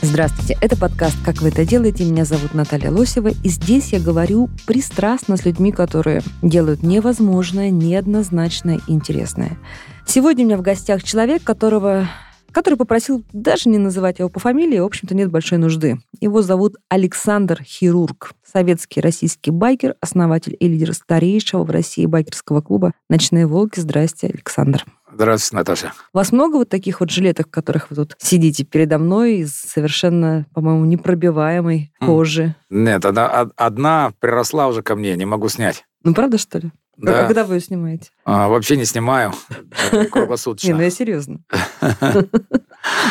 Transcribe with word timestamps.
Здравствуйте, 0.00 0.56
это 0.60 0.76
подкаст 0.76 1.16
«Как 1.24 1.42
вы 1.42 1.48
это 1.48 1.66
делаете?». 1.66 2.04
Меня 2.04 2.24
зовут 2.24 2.54
Наталья 2.54 2.92
Лосева, 2.92 3.28
и 3.28 3.48
здесь 3.48 3.92
я 3.92 3.98
говорю 3.98 4.48
пристрастно 4.64 5.36
с 5.36 5.44
людьми, 5.44 5.72
которые 5.72 6.22
делают 6.40 6.84
невозможное, 6.84 7.70
неоднозначное 7.70 8.78
интересное. 8.86 9.58
Сегодня 10.06 10.44
у 10.44 10.46
меня 10.46 10.56
в 10.56 10.62
гостях 10.62 11.02
человек, 11.02 11.42
которого 11.42 12.08
который 12.52 12.76
попросил 12.76 13.24
даже 13.32 13.68
не 13.68 13.78
называть 13.78 14.20
его 14.20 14.28
по 14.28 14.40
фамилии, 14.40 14.78
в 14.78 14.84
общем-то, 14.84 15.14
нет 15.14 15.30
большой 15.30 15.58
нужды. 15.58 15.98
Его 16.20 16.42
зовут 16.42 16.76
Александр 16.88 17.62
Хирург, 17.62 18.32
советский 18.42 19.00
российский 19.00 19.50
байкер, 19.50 19.96
основатель 20.00 20.56
и 20.58 20.66
лидер 20.68 20.94
старейшего 20.94 21.64
в 21.64 21.70
России 21.70 22.06
байкерского 22.06 22.60
клуба 22.60 22.92
«Ночные 23.10 23.46
волки». 23.46 23.80
Здрасте, 23.80 24.28
Александр. 24.28 24.84
Здравствуйте, 25.18 25.56
Наташа. 25.56 25.92
У 26.14 26.18
вас 26.18 26.30
много 26.30 26.58
вот 26.58 26.68
таких 26.68 27.00
вот 27.00 27.10
жилеток, 27.10 27.48
в 27.48 27.50
которых 27.50 27.90
вы 27.90 27.96
тут 27.96 28.14
сидите 28.18 28.62
передо 28.62 28.98
мной 28.98 29.38
из 29.38 29.52
совершенно, 29.52 30.46
по-моему, 30.54 30.84
непробиваемой 30.84 31.92
М. 32.00 32.06
кожи? 32.06 32.54
Нет, 32.70 33.04
одна, 33.04 33.40
од- 33.42 33.52
одна 33.56 34.12
приросла 34.20 34.68
уже 34.68 34.82
ко 34.82 34.94
мне, 34.94 35.16
не 35.16 35.24
могу 35.24 35.48
снять. 35.48 35.84
Ну, 36.04 36.14
правда, 36.14 36.38
что 36.38 36.58
ли? 36.60 36.70
А 36.98 37.00
Да. 37.04 37.24
Когда 37.26 37.42
вы 37.42 37.56
ее 37.56 37.60
снимаете? 37.60 38.10
А, 38.24 38.46
вообще 38.46 38.76
не 38.76 38.84
снимаю 38.84 39.32
Не, 39.92 40.04
круглосуточно. 40.04 40.76
ну 40.76 40.82
я 40.82 40.90
серьезно. 40.90 41.40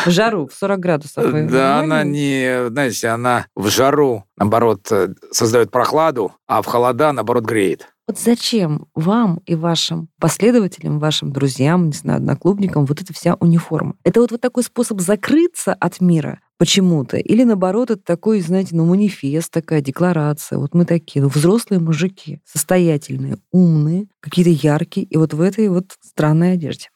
В 0.06 0.10
жару, 0.10 0.46
в 0.48 0.54
40 0.54 0.80
градусов. 0.80 1.50
Да, 1.50 1.80
она 1.80 2.04
не, 2.04 2.68
знаете, 2.70 3.08
она 3.08 3.46
в 3.54 3.68
жару, 3.68 4.24
наоборот, 4.38 4.90
э, 4.90 5.08
создает 5.30 5.70
прохладу, 5.70 6.32
а 6.46 6.62
в 6.62 6.66
холода, 6.66 7.12
наоборот, 7.12 7.44
греет. 7.44 7.86
Вот 8.08 8.18
зачем 8.18 8.86
вам 8.94 9.42
и 9.44 9.54
вашим 9.54 10.08
последователям, 10.18 10.98
вашим 10.98 11.30
друзьям, 11.30 11.88
не 11.88 11.92
знаю, 11.92 12.16
одноклубникам 12.16 12.86
вот 12.86 13.02
эта 13.02 13.12
вся 13.12 13.34
униформа? 13.34 13.96
Это 14.02 14.22
вот, 14.22 14.30
вот 14.30 14.40
такой 14.40 14.62
способ 14.62 15.02
закрыться 15.02 15.74
от 15.74 16.00
мира 16.00 16.40
почему-то? 16.56 17.18
Или 17.18 17.44
наоборот, 17.44 17.90
это 17.90 18.02
такой, 18.02 18.40
знаете, 18.40 18.74
ну, 18.74 18.86
манифест, 18.86 19.52
такая 19.52 19.82
декларация. 19.82 20.58
Вот 20.58 20.72
мы 20.72 20.86
такие, 20.86 21.22
ну, 21.22 21.28
взрослые 21.28 21.80
мужики, 21.80 22.40
состоятельные, 22.46 23.36
умные, 23.52 24.06
какие-то 24.20 24.50
яркие, 24.50 25.06
и 25.06 25.18
вот 25.18 25.34
в 25.34 25.42
этой 25.42 25.68
вот 25.68 25.92
странной 26.00 26.54
одежде. 26.54 26.88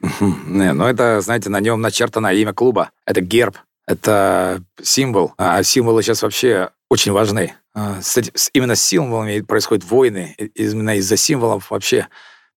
Не, 0.47 0.73
ну 0.73 0.87
это, 0.87 1.21
знаете, 1.21 1.51
на 1.51 1.61
нем 1.61 1.83
начертано 1.83 2.33
имя 2.33 2.55
клуба. 2.55 2.91
Это 3.05 3.21
герб, 3.21 3.59
это 3.87 4.65
символ. 4.83 5.35
А 5.37 5.63
символы 5.63 6.03
сейчас 6.03 6.23
вообще 6.23 6.71
очень 6.89 7.13
важны. 7.13 7.53
А, 7.75 8.01
с 8.03 8.17
с- 8.19 8.51
именно 8.53 8.75
с 8.75 8.83
символами 8.83 9.41
происходят 9.41 9.85
войны. 9.85 10.35
Именно 10.55 10.97
из-за 10.97 11.17
символов 11.17 11.71
вообще 11.71 12.09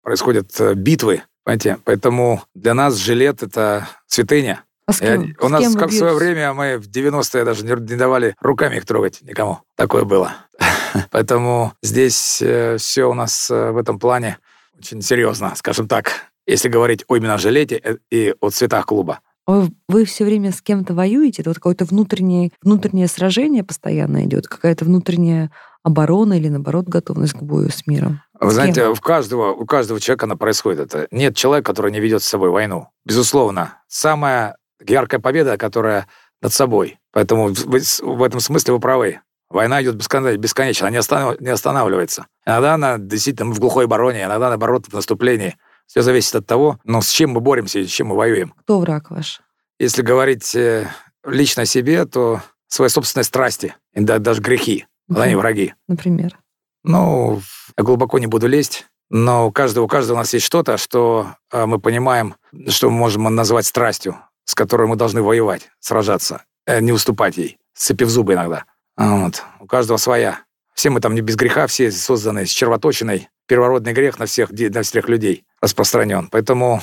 происходят 0.02 0.52
э, 0.59 0.73
битвы. 0.73 1.23
Понимаете? 1.44 1.77
Поэтому 1.85 2.44
для 2.53 2.73
нас 2.73 2.95
жилет— 2.95 3.41
это 3.43 3.88
святыня. 4.08 4.63
А 4.88 4.93
с 4.93 5.02
Я- 5.02 5.13
кем? 5.17 5.36
у 5.39 5.47
С 5.47 5.49
нас 5.49 5.61
кем 5.61 5.73
как 5.75 5.89
в 5.89 5.97
свое 5.97 6.13
время 6.16 6.53
мы 6.53 6.77
в 6.77 6.88
90-е 6.89 7.43
даже 7.45 7.63
не, 7.66 7.71
не 7.71 7.95
давали 7.95 8.36
руками 8.41 8.75
их 8.77 8.86
трогать 8.86 9.21
никому. 9.21 9.59
Такое 9.75 10.03
было. 10.03 10.36
Поэтому 11.11 11.73
здесь 11.81 12.41
все 12.77 13.05
у 13.09 13.13
нас 13.13 13.49
э, 13.49 13.71
в 13.71 13.77
этом 13.77 13.99
плане 13.99 14.38
очень 14.77 15.02
серьезно, 15.02 15.53
скажем 15.55 15.88
так. 15.88 16.11
Если 16.47 16.69
говорить 16.69 17.03
о 17.08 17.16
именно 17.16 17.38
жилете 17.38 17.80
э, 17.83 17.95
и 18.11 18.36
о 18.41 18.49
цветах 18.49 18.86
клуба. 18.86 19.21
Вы 19.47 20.05
все 20.05 20.25
время 20.25 20.51
с 20.51 20.61
кем-то 20.61 20.93
воюете? 20.93 21.42
Это 21.42 21.52
вот 21.52 21.58
какое-то 21.58 21.86
внутреннее, 21.86 22.52
внутреннее 22.64 23.08
сражение 23.08 23.64
постоянно 23.64 24.25
идет? 24.25 24.47
Какая-то 24.47 24.86
внутренняя 24.86 25.52
оборона 25.83 26.33
или, 26.33 26.49
наоборот, 26.49 26.87
готовность 26.87 27.33
к 27.33 27.43
бою 27.43 27.70
с 27.70 27.86
миром? 27.86 28.21
Вы 28.39 28.49
С 28.49 28.53
знаете, 28.55 28.87
у 28.87 28.95
каждого, 28.95 29.52
у 29.53 29.65
каждого 29.65 29.99
человека 29.99 30.25
она 30.25 30.36
происходит. 30.36 30.80
Это 30.93 31.08
нет 31.11 31.36
человека, 31.36 31.71
который 31.71 31.92
не 31.92 31.99
ведет 31.99 32.23
с 32.23 32.27
собой 32.27 32.49
войну. 32.49 32.87
Безусловно. 33.05 33.81
Самая 33.87 34.58
яркая 34.86 35.20
победа, 35.20 35.58
которая 35.58 36.08
над 36.41 36.52
собой. 36.52 36.97
Поэтому 37.14 37.47
в, 37.53 37.65
в- 37.65 38.23
этом 38.23 38.39
смысле 38.39 38.73
вы 38.73 38.80
правы. 38.80 39.20
Война 39.49 39.81
идет 39.83 39.95
бескон- 39.95 40.36
бесконечно, 40.37 40.87
она 40.87 41.36
не 41.39 41.49
останавливается. 41.49 42.25
Иногда 42.45 42.73
она 42.73 42.97
действительно 42.97 43.53
в 43.53 43.59
глухой 43.59 43.86
обороне, 43.86 44.23
иногда, 44.23 44.49
наоборот, 44.49 44.87
в 44.87 44.93
наступлении. 44.93 45.55
Все 45.87 46.01
зависит 46.01 46.35
от 46.35 46.45
того, 46.45 46.79
ну, 46.83 47.01
с 47.01 47.09
чем 47.09 47.31
мы 47.31 47.41
боремся 47.41 47.79
и 47.79 47.85
с 47.87 47.89
чем 47.89 48.07
мы 48.07 48.15
воюем. 48.15 48.53
Кто 48.61 48.79
враг 48.79 49.11
ваш? 49.11 49.41
Если 49.79 50.01
говорить 50.01 50.55
э, 50.55 50.89
лично 51.25 51.63
о 51.63 51.65
себе, 51.65 52.05
то 52.05 52.41
свои 52.67 52.89
собственные 52.89 53.25
страсти, 53.25 53.75
и 53.93 54.01
да- 54.01 54.19
даже 54.19 54.41
грехи, 54.41 54.85
они 55.13 55.33
Мгм. 55.33 55.39
враги. 55.41 55.73
Например. 55.87 56.37
Ну, 56.83 57.41
я 57.77 57.83
глубоко 57.83 58.19
не 58.19 58.27
буду 58.27 58.47
лезть, 58.47 58.87
но 59.09 59.47
у 59.47 59.51
каждого, 59.51 59.85
у 59.85 59.87
каждого 59.87 60.17
у 60.17 60.19
нас 60.19 60.33
есть 60.33 60.45
что-то, 60.45 60.77
что 60.77 61.35
э, 61.51 61.65
мы 61.65 61.79
понимаем, 61.79 62.35
что 62.69 62.89
мы 62.89 62.97
можем 62.97 63.23
назвать 63.35 63.65
страстью, 63.65 64.17
с 64.45 64.55
которой 64.55 64.87
мы 64.87 64.95
должны 64.95 65.21
воевать, 65.21 65.69
сражаться, 65.79 66.43
э, 66.65 66.79
не 66.81 66.91
уступать 66.91 67.37
ей, 67.37 67.57
сцепив 67.73 68.09
зубы 68.09 68.33
иногда. 68.33 68.65
Вот. 68.97 69.43
У 69.59 69.67
каждого 69.67 69.97
своя. 69.97 70.39
Все 70.73 70.89
мы 70.89 70.99
там 71.02 71.15
не 71.15 71.21
без 71.21 71.35
греха, 71.35 71.67
все 71.67 71.89
созданы 71.91 72.45
с 72.45 72.49
червоточиной. 72.49 73.29
Первородный 73.48 73.94
грех 73.94 74.20
на 74.20 74.26
всех, 74.26 74.50
на 74.52 74.82
всех 74.82 75.08
людей 75.10 75.45
распространен. 75.61 76.28
Поэтому 76.32 76.82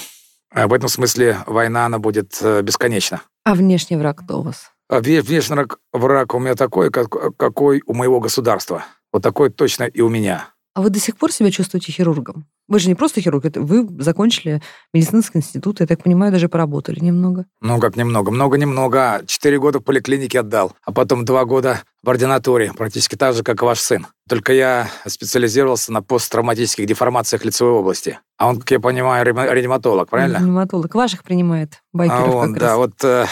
э, 0.54 0.66
в 0.66 0.72
этом 0.72 0.88
смысле 0.88 1.38
война, 1.46 1.86
она 1.86 1.98
будет 1.98 2.38
э, 2.40 2.62
бесконечна. 2.62 3.22
А 3.44 3.54
внешний 3.54 3.96
враг 3.96 4.18
кто 4.24 4.38
у 4.40 4.42
вас? 4.42 4.70
А 4.88 5.00
внешний 5.00 5.56
враг- 5.56 5.78
враг 5.92 6.34
у 6.34 6.38
меня 6.38 6.54
такой, 6.54 6.90
как- 6.90 7.36
какой 7.36 7.82
у 7.86 7.94
моего 7.94 8.20
государства. 8.20 8.84
Вот 9.12 9.22
такой 9.22 9.50
точно 9.50 9.84
и 9.84 10.00
у 10.00 10.08
меня. 10.08 10.48
А 10.74 10.80
вы 10.80 10.88
до 10.88 10.98
сих 10.98 11.18
пор 11.18 11.30
себя 11.30 11.50
чувствуете 11.50 11.92
хирургом? 11.92 12.46
Вы 12.66 12.78
же 12.78 12.88
не 12.88 12.94
просто 12.94 13.20
хирург, 13.20 13.44
это 13.44 13.60
вы 13.60 13.86
закончили 14.02 14.62
медицинский 14.94 15.38
институт, 15.38 15.80
я 15.80 15.86
так 15.86 16.02
понимаю, 16.02 16.32
даже 16.32 16.48
поработали 16.48 16.98
немного. 17.00 17.44
Ну, 17.60 17.78
как 17.78 17.96
немного. 17.96 18.30
Много-немного. 18.30 19.22
Четыре 19.26 19.58
года 19.58 19.80
в 19.80 19.82
поликлинике 19.82 20.40
отдал, 20.40 20.72
а 20.84 20.92
потом 20.92 21.26
два 21.26 21.44
года 21.44 21.82
в 22.02 22.08
ординатуре, 22.08 22.72
практически 22.72 23.16
так 23.16 23.34
же, 23.34 23.42
как 23.42 23.60
и 23.60 23.64
ваш 23.66 23.80
сын. 23.80 24.06
Только 24.28 24.54
я 24.54 24.88
специализировался 25.06 25.92
на 25.92 26.00
посттравматических 26.00 26.86
деформациях 26.86 27.44
лицевой 27.44 27.72
области. 27.72 28.18
А 28.38 28.48
он, 28.48 28.58
как 28.58 28.70
я 28.70 28.80
понимаю, 28.80 29.26
реаниматолог, 29.26 30.08
правильно? 30.08 30.38
Реаниматолог. 30.38 30.94
Ваших 30.94 31.22
принимает 31.22 31.80
А 31.92 31.98
байкеров 31.98 32.34
он, 32.34 32.52
как 32.54 32.60
да, 32.60 32.66
раз. 32.68 32.76
вот 32.76 33.04
э, 33.04 33.26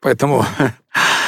поэтому 0.00 0.44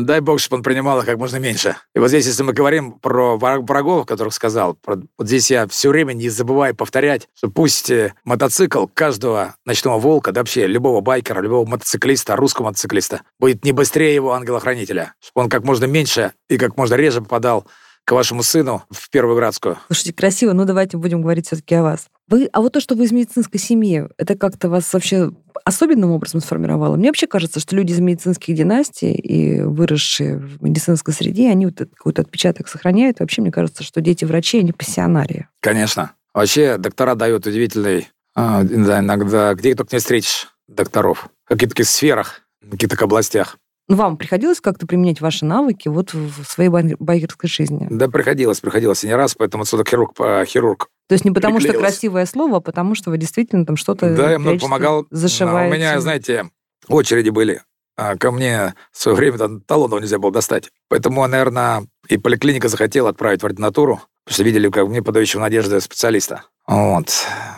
дай 0.00 0.20
бог, 0.20 0.40
чтобы 0.40 0.58
он 0.58 0.62
принимал 0.62 0.98
их 1.00 1.06
как 1.06 1.18
можно 1.18 1.36
меньше. 1.36 1.76
И 1.94 1.98
вот 1.98 2.08
здесь, 2.08 2.26
если 2.26 2.42
мы 2.42 2.52
говорим 2.52 2.92
про 2.92 3.36
враг- 3.36 3.66
врагов, 3.66 4.06
которых 4.06 4.34
сказал, 4.34 4.74
про- 4.74 5.02
вот 5.16 5.26
здесь 5.26 5.50
я 5.50 5.66
все 5.68 5.90
время 5.90 6.12
не 6.12 6.28
забываю 6.28 6.74
повторять, 6.74 7.28
что 7.34 7.48
пусть 7.50 7.90
э, 7.90 8.14
мотоцикл 8.24 8.86
каждого 8.92 9.56
ночного 9.64 9.98
волка, 9.98 10.32
да 10.32 10.40
вообще 10.40 10.66
любого 10.66 11.00
байкера, 11.00 11.40
любого 11.40 11.68
мотоциклиста, 11.68 12.36
русского 12.36 12.66
мотоциклиста, 12.66 13.22
будет 13.38 13.64
не 13.64 13.72
быстрее 13.72 14.14
его 14.14 14.32
ангела-хранителя, 14.32 15.14
чтобы 15.20 15.44
он 15.44 15.50
как 15.50 15.64
можно 15.64 15.84
меньше 15.84 16.32
и 16.48 16.58
как 16.58 16.76
можно 16.76 16.94
реже 16.94 17.20
попадал 17.20 17.66
к 18.08 18.12
вашему 18.12 18.42
сыну 18.42 18.84
в 18.90 19.10
Первую 19.10 19.36
Градскую. 19.36 19.76
Слушайте, 19.88 20.14
красиво, 20.14 20.54
но 20.54 20.64
давайте 20.64 20.96
будем 20.96 21.20
говорить 21.20 21.46
все-таки 21.46 21.74
о 21.74 21.82
вас. 21.82 22.06
Вы, 22.26 22.48
а 22.54 22.62
вот 22.62 22.72
то, 22.72 22.80
что 22.80 22.94
вы 22.94 23.04
из 23.04 23.12
медицинской 23.12 23.60
семьи, 23.60 24.08
это 24.16 24.34
как-то 24.34 24.70
вас 24.70 24.90
вообще 24.94 25.30
особенным 25.62 26.12
образом 26.12 26.40
сформировало? 26.40 26.96
Мне 26.96 27.10
вообще 27.10 27.26
кажется, 27.26 27.60
что 27.60 27.76
люди 27.76 27.92
из 27.92 28.00
медицинских 28.00 28.54
династий 28.54 29.12
и 29.12 29.60
выросшие 29.60 30.38
в 30.38 30.62
медицинской 30.62 31.12
среде, 31.12 31.50
они 31.50 31.66
вот 31.66 31.80
какой-то 31.94 32.22
отпечаток 32.22 32.68
сохраняют. 32.68 33.20
Вообще, 33.20 33.42
мне 33.42 33.52
кажется, 33.52 33.82
что 33.82 34.00
дети 34.00 34.24
врачей, 34.24 34.62
они 34.62 34.72
пассионарии. 34.72 35.46
Конечно. 35.60 36.12
Вообще 36.32 36.78
доктора 36.78 37.14
дают 37.14 37.46
удивительный, 37.46 38.08
а, 38.34 38.62
да, 38.62 39.00
иногда, 39.00 39.52
где 39.52 39.74
только 39.74 39.94
не 39.94 40.00
встретишь 40.00 40.48
докторов. 40.66 41.28
В 41.44 41.48
каких-то 41.50 41.84
сферах, 41.84 42.40
в 42.62 42.70
каких-то 42.70 43.04
областях. 43.04 43.58
Ну, 43.90 43.96
Вам 43.96 44.18
приходилось 44.18 44.60
как-то 44.60 44.86
применять 44.86 45.20
ваши 45.22 45.46
навыки 45.46 45.88
вот 45.88 46.12
в 46.12 46.44
своей 46.44 46.68
бай- 46.68 46.96
байкерской 46.98 47.48
жизни? 47.48 47.86
Да, 47.90 48.08
приходилось, 48.08 48.60
приходилось 48.60 49.02
и 49.02 49.06
не 49.06 49.14
раз, 49.14 49.34
поэтому 49.34 49.62
отсюда 49.62 49.84
хирург, 49.88 50.14
по- 50.14 50.44
хирург. 50.44 50.88
То 51.08 51.14
есть 51.14 51.24
не 51.24 51.30
потому, 51.30 51.58
что 51.58 51.72
красивое 51.72 52.26
слово, 52.26 52.58
а 52.58 52.60
потому 52.60 52.94
что 52.94 53.08
вы 53.10 53.16
действительно 53.16 53.64
там 53.64 53.76
что-то 53.76 54.14
Да, 54.14 54.32
я 54.32 54.38
много 54.38 54.58
помогал. 54.58 55.06
зашиваете. 55.10 55.72
А 55.72 55.74
У 55.74 55.78
меня, 55.78 56.00
знаете, 56.00 56.50
очереди 56.86 57.30
были. 57.30 57.62
А 57.96 58.16
Ко 58.16 58.30
мне 58.30 58.74
в 58.92 58.98
свое 59.00 59.16
время 59.16 59.38
там 59.38 59.60
талонов 59.62 60.00
нельзя 60.02 60.18
было 60.18 60.30
достать. 60.32 60.70
Поэтому, 60.88 61.26
наверное, 61.26 61.86
и 62.08 62.18
поликлиника 62.18 62.68
захотела 62.68 63.08
отправить 63.08 63.42
в 63.42 63.46
ординатуру, 63.46 64.02
потому 64.24 64.34
что 64.34 64.42
видели, 64.44 64.68
как 64.68 64.86
мне 64.86 65.02
подающего 65.02 65.40
надежды 65.40 65.80
специалиста. 65.80 66.44
Вот. 66.66 67.10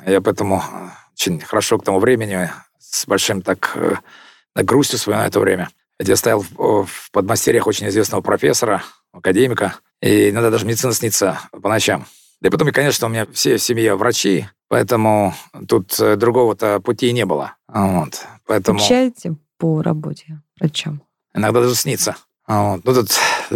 Я 0.07 0.21
поэтому 0.21 0.63
очень 1.15 1.41
хорошо 1.41 1.77
к 1.79 1.85
тому 1.85 1.99
времени, 1.99 2.49
с 2.79 3.05
большим 3.07 3.43
так 3.43 3.73
э, 3.75 3.97
так 4.55 4.65
грустью 4.65 4.99
вспоминаю 4.99 5.29
это 5.29 5.41
время. 5.41 5.69
Я 6.01 6.17
стоял 6.17 6.41
в, 6.43 6.87
в 6.87 7.11
подмастерьях 7.13 7.67
очень 7.67 7.89
известного 7.89 8.23
профессора, 8.23 8.83
академика, 9.13 9.77
и 10.01 10.31
иногда 10.31 10.51
даже 10.51 10.67
медицина 10.67 10.93
снится 10.93 11.41
по 11.51 11.69
ночам. 11.69 12.07
Да 12.41 12.49
и 12.49 12.51
потом, 12.51 12.69
и, 12.69 12.73
конечно, 12.73 13.07
у 13.07 13.11
меня 13.11 13.27
все 13.33 13.57
в 13.59 13.63
семье 13.63 13.95
врачи, 13.97 14.47
Поэтому 14.71 15.35
тут 15.67 15.99
э, 15.99 16.15
другого-то 16.15 16.79
пути 16.79 17.13
не 17.13 17.27
было. 17.27 17.57
Вот. 17.67 18.25
Поэтому 18.47 18.79
Скучаете 18.79 19.35
по 19.59 19.83
работе 19.83 20.41
врачом? 20.61 21.03
иногда 21.35 21.61
даже 21.61 21.75
снится. 21.75 22.17
Вот. 22.47 22.81
Ну, 22.85 22.95
тут 22.95 23.11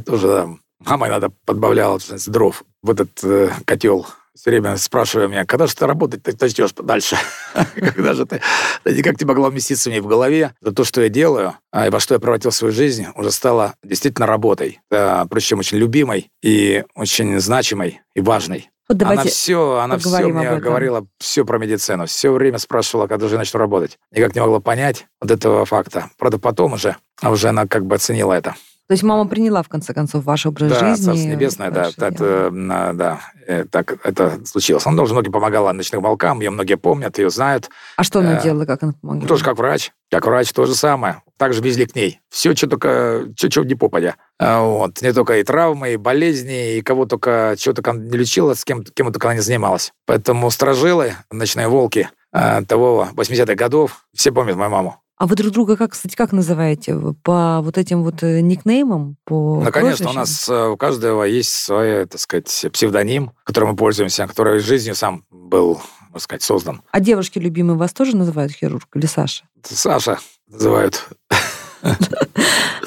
тоже 0.05 0.27
да, 0.27 0.49
мама 0.81 1.07
иногда 1.07 1.29
подбавляла 1.45 2.01
дров 2.27 2.65
в 2.83 2.91
этот 2.91 3.23
э, 3.23 3.51
котел. 3.65 4.09
Все 4.37 4.51
время 4.51 4.77
спрашивая 4.77 5.29
меня, 5.29 5.45
когда 5.45 5.69
же 5.69 5.77
ты 5.77 5.87
работать 5.87 6.23
ты 6.25 6.37
начнешь 6.41 6.73
дальше? 6.73 7.17
Когда 7.77 8.15
же 8.15 8.27
ты... 8.27 8.41
Никак 8.85 9.21
не 9.21 9.27
могло 9.27 9.49
вместиться 9.49 9.91
мне 9.91 10.01
в 10.01 10.09
голове. 10.09 10.55
За 10.61 10.73
то, 10.73 10.83
что 10.83 11.03
я 11.03 11.09
делаю, 11.09 11.55
а, 11.71 11.87
и 11.87 11.91
во 11.91 12.01
что 12.01 12.15
я 12.15 12.21
превратил 12.21 12.51
свою 12.51 12.75
жизнь, 12.75 13.07
уже 13.15 13.31
стало 13.31 13.75
действительно 13.85 14.27
работой. 14.27 14.81
Да, 14.91 15.25
причем 15.31 15.61
очень 15.61 15.79
любимой 15.79 16.33
и 16.43 16.85
очень 16.97 17.39
значимой 17.39 18.01
и 18.17 18.21
важной. 18.21 18.71
Вот 18.89 19.01
она 19.03 19.23
все, 19.23 19.79
она 19.79 19.99
все 19.99 20.27
мне 20.27 20.57
говорила 20.57 21.07
все 21.19 21.45
про 21.45 21.59
медицину. 21.59 22.07
Все 22.07 22.31
время 22.31 22.59
спрашивала, 22.59 23.07
когда 23.07 23.29
же 23.29 23.35
я 23.35 23.39
начну 23.39 23.61
работать. 23.61 23.99
Никак 24.11 24.35
не 24.35 24.41
могла 24.41 24.61
понять 24.61 25.07
вот 25.21 25.31
этого 25.31 25.65
факта. 25.65 26.11
Правда, 26.19 26.39
потом 26.39 26.75
уже, 26.75 26.97
а 27.23 27.31
уже 27.31 27.49
она 27.49 27.67
как 27.67 27.87
бы 27.87 27.95
оценила 27.95 28.33
это. 28.35 28.57
То 28.87 28.93
есть 28.93 29.03
мама 29.03 29.27
приняла, 29.27 29.63
в 29.63 29.69
конце 29.69 29.95
концов, 29.95 30.25
ваш 30.25 30.45
образ 30.45 30.71
Да, 30.71 30.79
жизни? 30.79 31.05
Царство 31.07 31.27
Небесное, 31.29 31.71
да, 31.71 31.89
это, 31.89 32.11
дело. 32.11 32.51
на- 32.51 32.93
да, 32.93 33.21
э, 33.47 33.65
так 33.65 33.97
это 34.05 34.45
случилось. 34.45 34.87
Она 34.87 34.99
тоже 34.99 35.15
многим 35.15 35.33
помогала 35.33 35.73
ночным 35.73 36.03
волкам, 36.03 36.41
ее 36.41 36.51
многие 36.51 36.77
помнят, 36.77 37.17
ее 37.19 37.31
знают. 37.31 37.71
А 37.97 38.05
что 38.05 38.19
она 38.19 38.39
э, 38.39 38.43
делала, 38.43 38.67
как 38.67 38.83
она 38.83 38.93
помогала? 39.01 39.23
Ну, 39.23 39.27
тоже 39.29 39.43
как 39.43 39.57
врач. 39.57 39.93
Как 40.11 40.27
врач 40.27 40.53
то 40.53 40.67
же 40.67 40.75
самое. 40.75 41.23
Также 41.39 41.63
везли 41.63 41.87
к 41.87 41.97
ней. 41.97 42.21
Все, 42.29 42.55
что 42.55 42.67
только, 42.69 43.25
что, 43.37 43.51
что 43.51 43.65
не 43.65 43.75
попадя. 43.75 44.17
А, 44.39 44.61
Вот. 44.63 45.01
Не 45.01 45.15
только 45.15 45.39
и 45.39 45.45
травмы, 45.45 45.95
и 45.95 45.97
болезни, 45.97 46.77
и 46.77 46.83
кого 46.83 47.07
только, 47.07 47.55
чего 47.59 47.75
только 47.75 47.93
она 47.93 48.01
не 48.05 48.17
лечила, 48.19 48.53
с 48.53 48.65
кем, 48.67 48.85
кем 48.85 49.11
только 49.13 49.29
она 49.29 49.37
не 49.37 49.41
занималась. 49.41 49.93
Поэтому 50.07 50.51
сторожилы, 50.51 51.15
ночные 51.33 51.69
волки 51.69 52.11
э, 52.35 52.63
того 52.69 53.09
80-х 53.15 53.55
годов, 53.55 54.07
все 54.15 54.31
помнят 54.31 54.57
мою 54.57 54.71
маму. 54.71 55.01
А 55.25 55.27
вы 55.27 55.37
друг 55.37 55.53
друга, 55.53 55.79
как, 55.79 55.93
кстати, 55.93 56.17
как 56.17 56.33
называете? 56.33 56.95
По 57.23 57.63
вот 57.63 57.79
этим 57.79 58.03
вот 58.03 58.23
э, 58.23 58.43
никнеймам? 58.43 59.17
По 59.25 59.63
Ну, 59.65 59.73
конечно, 59.73 60.11
у 60.11 60.13
нас 60.13 60.47
э, 60.51 60.67
у 60.67 60.77
каждого 60.77 61.23
есть 61.23 61.49
свой, 61.51 62.05
так 62.05 62.21
сказать, 62.21 62.67
псевдоним, 62.71 63.33
которым 63.43 63.71
мы 63.71 63.77
пользуемся, 63.77 64.27
который 64.27 64.59
жизнью 64.59 64.95
сам 64.95 65.25
был, 65.31 65.81
можно 66.09 66.19
сказать, 66.19 66.43
создан. 66.43 66.83
А 66.91 67.01
девушки 67.01 67.39
любимые 67.39 67.79
вас 67.79 67.95
тоже 67.95 68.15
называют 68.15 68.53
хирург 68.53 68.87
или 68.97 69.07
Саша? 69.07 69.45
Саша 69.63 70.19
называют. 70.47 71.09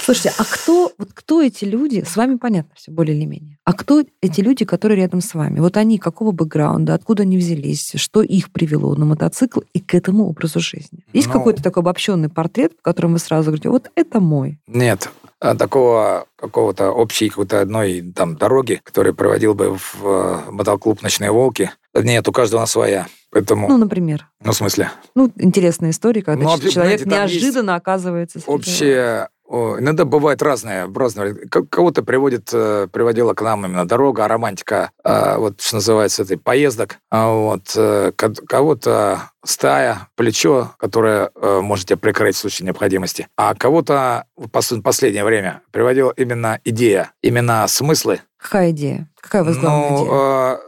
Слушайте, 0.07 0.31
а 0.37 0.45
кто, 0.45 0.93
вот 0.97 1.09
кто 1.13 1.41
эти 1.41 1.65
люди? 1.65 2.01
С 2.07 2.15
вами 2.15 2.37
понятно 2.37 2.71
все, 2.75 2.91
более 2.91 3.13
или 3.17 3.25
менее. 3.25 3.57
А 3.65 3.73
кто 3.73 4.05
эти 4.21 4.39
люди, 4.39 4.63
которые 4.63 4.97
рядом 5.01 5.19
с 5.19 5.33
вами? 5.33 5.59
Вот 5.59 5.75
они 5.75 5.97
какого 5.97 6.31
бэкграунда, 6.31 6.93
откуда 6.93 7.23
они 7.23 7.35
взялись, 7.37 7.91
что 7.97 8.21
их 8.21 8.49
привело 8.53 8.95
на 8.95 9.03
мотоцикл 9.03 9.59
и 9.73 9.81
к 9.81 9.93
этому 9.93 10.29
образу 10.29 10.61
жизни? 10.61 11.05
Есть 11.11 11.27
Ну- 11.27 11.33
какой-то 11.33 11.61
такой 11.61 11.81
обобщенный 11.83 12.29
портрет, 12.29 12.71
в 12.79 12.81
котором 12.81 13.11
вы 13.11 13.19
сразу 13.19 13.47
говорите, 13.47 13.67
вот 13.67 13.91
это 13.95 14.21
мой. 14.21 14.61
Нет, 14.65 15.09
а 15.41 15.55
такого 15.55 16.25
какого-то 16.37 16.91
общей 16.91 17.27
какой-то 17.27 17.59
одной 17.59 18.13
там 18.15 18.37
дороги, 18.37 18.79
которая 18.85 19.11
проводил 19.11 19.55
бы 19.55 19.75
в 19.77 19.95
э, 20.05 20.51
мотоклуб 20.51 21.01
«Ночные 21.01 21.31
волки». 21.31 21.69
Нет, 21.93 22.25
у 22.29 22.31
каждого 22.31 22.61
она 22.61 22.67
своя. 22.67 23.07
Поэтому, 23.29 23.67
Ну, 23.67 23.77
например. 23.77 24.29
ну, 24.41 24.53
в 24.53 24.55
смысле, 24.55 24.89
Ну, 25.13 25.31
интересная 25.35 25.89
история, 25.89 26.21
когда 26.21 26.43
Ну, 26.45 26.57
человек 26.69 27.01
есть 27.01 27.05
неожиданно 27.11 27.75
оказывается... 27.75 28.39
среди 28.39 28.49
вас. 28.49 28.55
общее... 28.59 29.03
о, 29.23 29.29
Иногда 29.49 30.03
бывает 30.05 30.41
разное, 30.41 30.89
разное. 30.93 31.35
Кого-то 31.69 32.03
приводит, 32.03 32.49
э, 32.53 32.87
приводила 32.91 33.33
к 33.33 33.41
нам 33.41 33.65
именно 33.65 33.87
дорога, 33.87 34.27
романтика, 34.27 34.91
а, 35.03 35.37
вот 35.37 35.61
что 35.61 35.75
называется, 35.77 36.23
этой 36.23 36.37
поездок. 36.37 36.97
А 37.09 37.27
Вот, 37.31 37.71
э, 37.75 38.11
ко- 38.15 38.33
кого-то 38.33 39.29
стая, 39.45 40.07
плечо, 40.15 40.73
которое 40.77 41.29
э, 41.35 41.59
может 41.61 41.87
тебя 41.87 41.97
прикрыть 41.97 42.35
в 42.35 42.39
случае 42.39 42.65
необходимости. 42.65 43.27
А 43.37 43.53
кого-то 43.55 44.25
в 44.35 44.47
пос- 44.47 44.81
последнее 44.81 45.23
время 45.23 45.61
приводила 45.71 46.11
именно 46.17 46.59
идея, 46.63 47.11
именно 47.21 47.67
смыслы, 47.67 48.21
Какая 48.39 48.69
идея? 48.71 49.09
Какая 49.19 49.41
у 49.41 49.45
вас 49.45 49.57
главная 49.57 49.87
идея? 49.89 50.05
ну, 50.05 50.13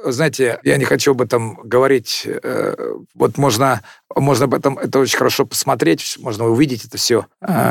э, 0.07 0.11
знаете, 0.11 0.59
я 0.63 0.77
не 0.77 0.85
хочу 0.85 1.11
об 1.11 1.21
этом 1.21 1.59
говорить. 1.63 2.23
э, 2.25 2.75
Вот 3.13 3.37
можно, 3.37 3.81
можно 4.15 4.45
об 4.45 4.53
этом, 4.55 4.77
это 4.79 4.99
очень 4.99 5.17
хорошо 5.17 5.45
посмотреть, 5.45 6.17
можно 6.19 6.45
увидеть 6.47 6.83
это 6.85 6.97
все. 6.97 7.27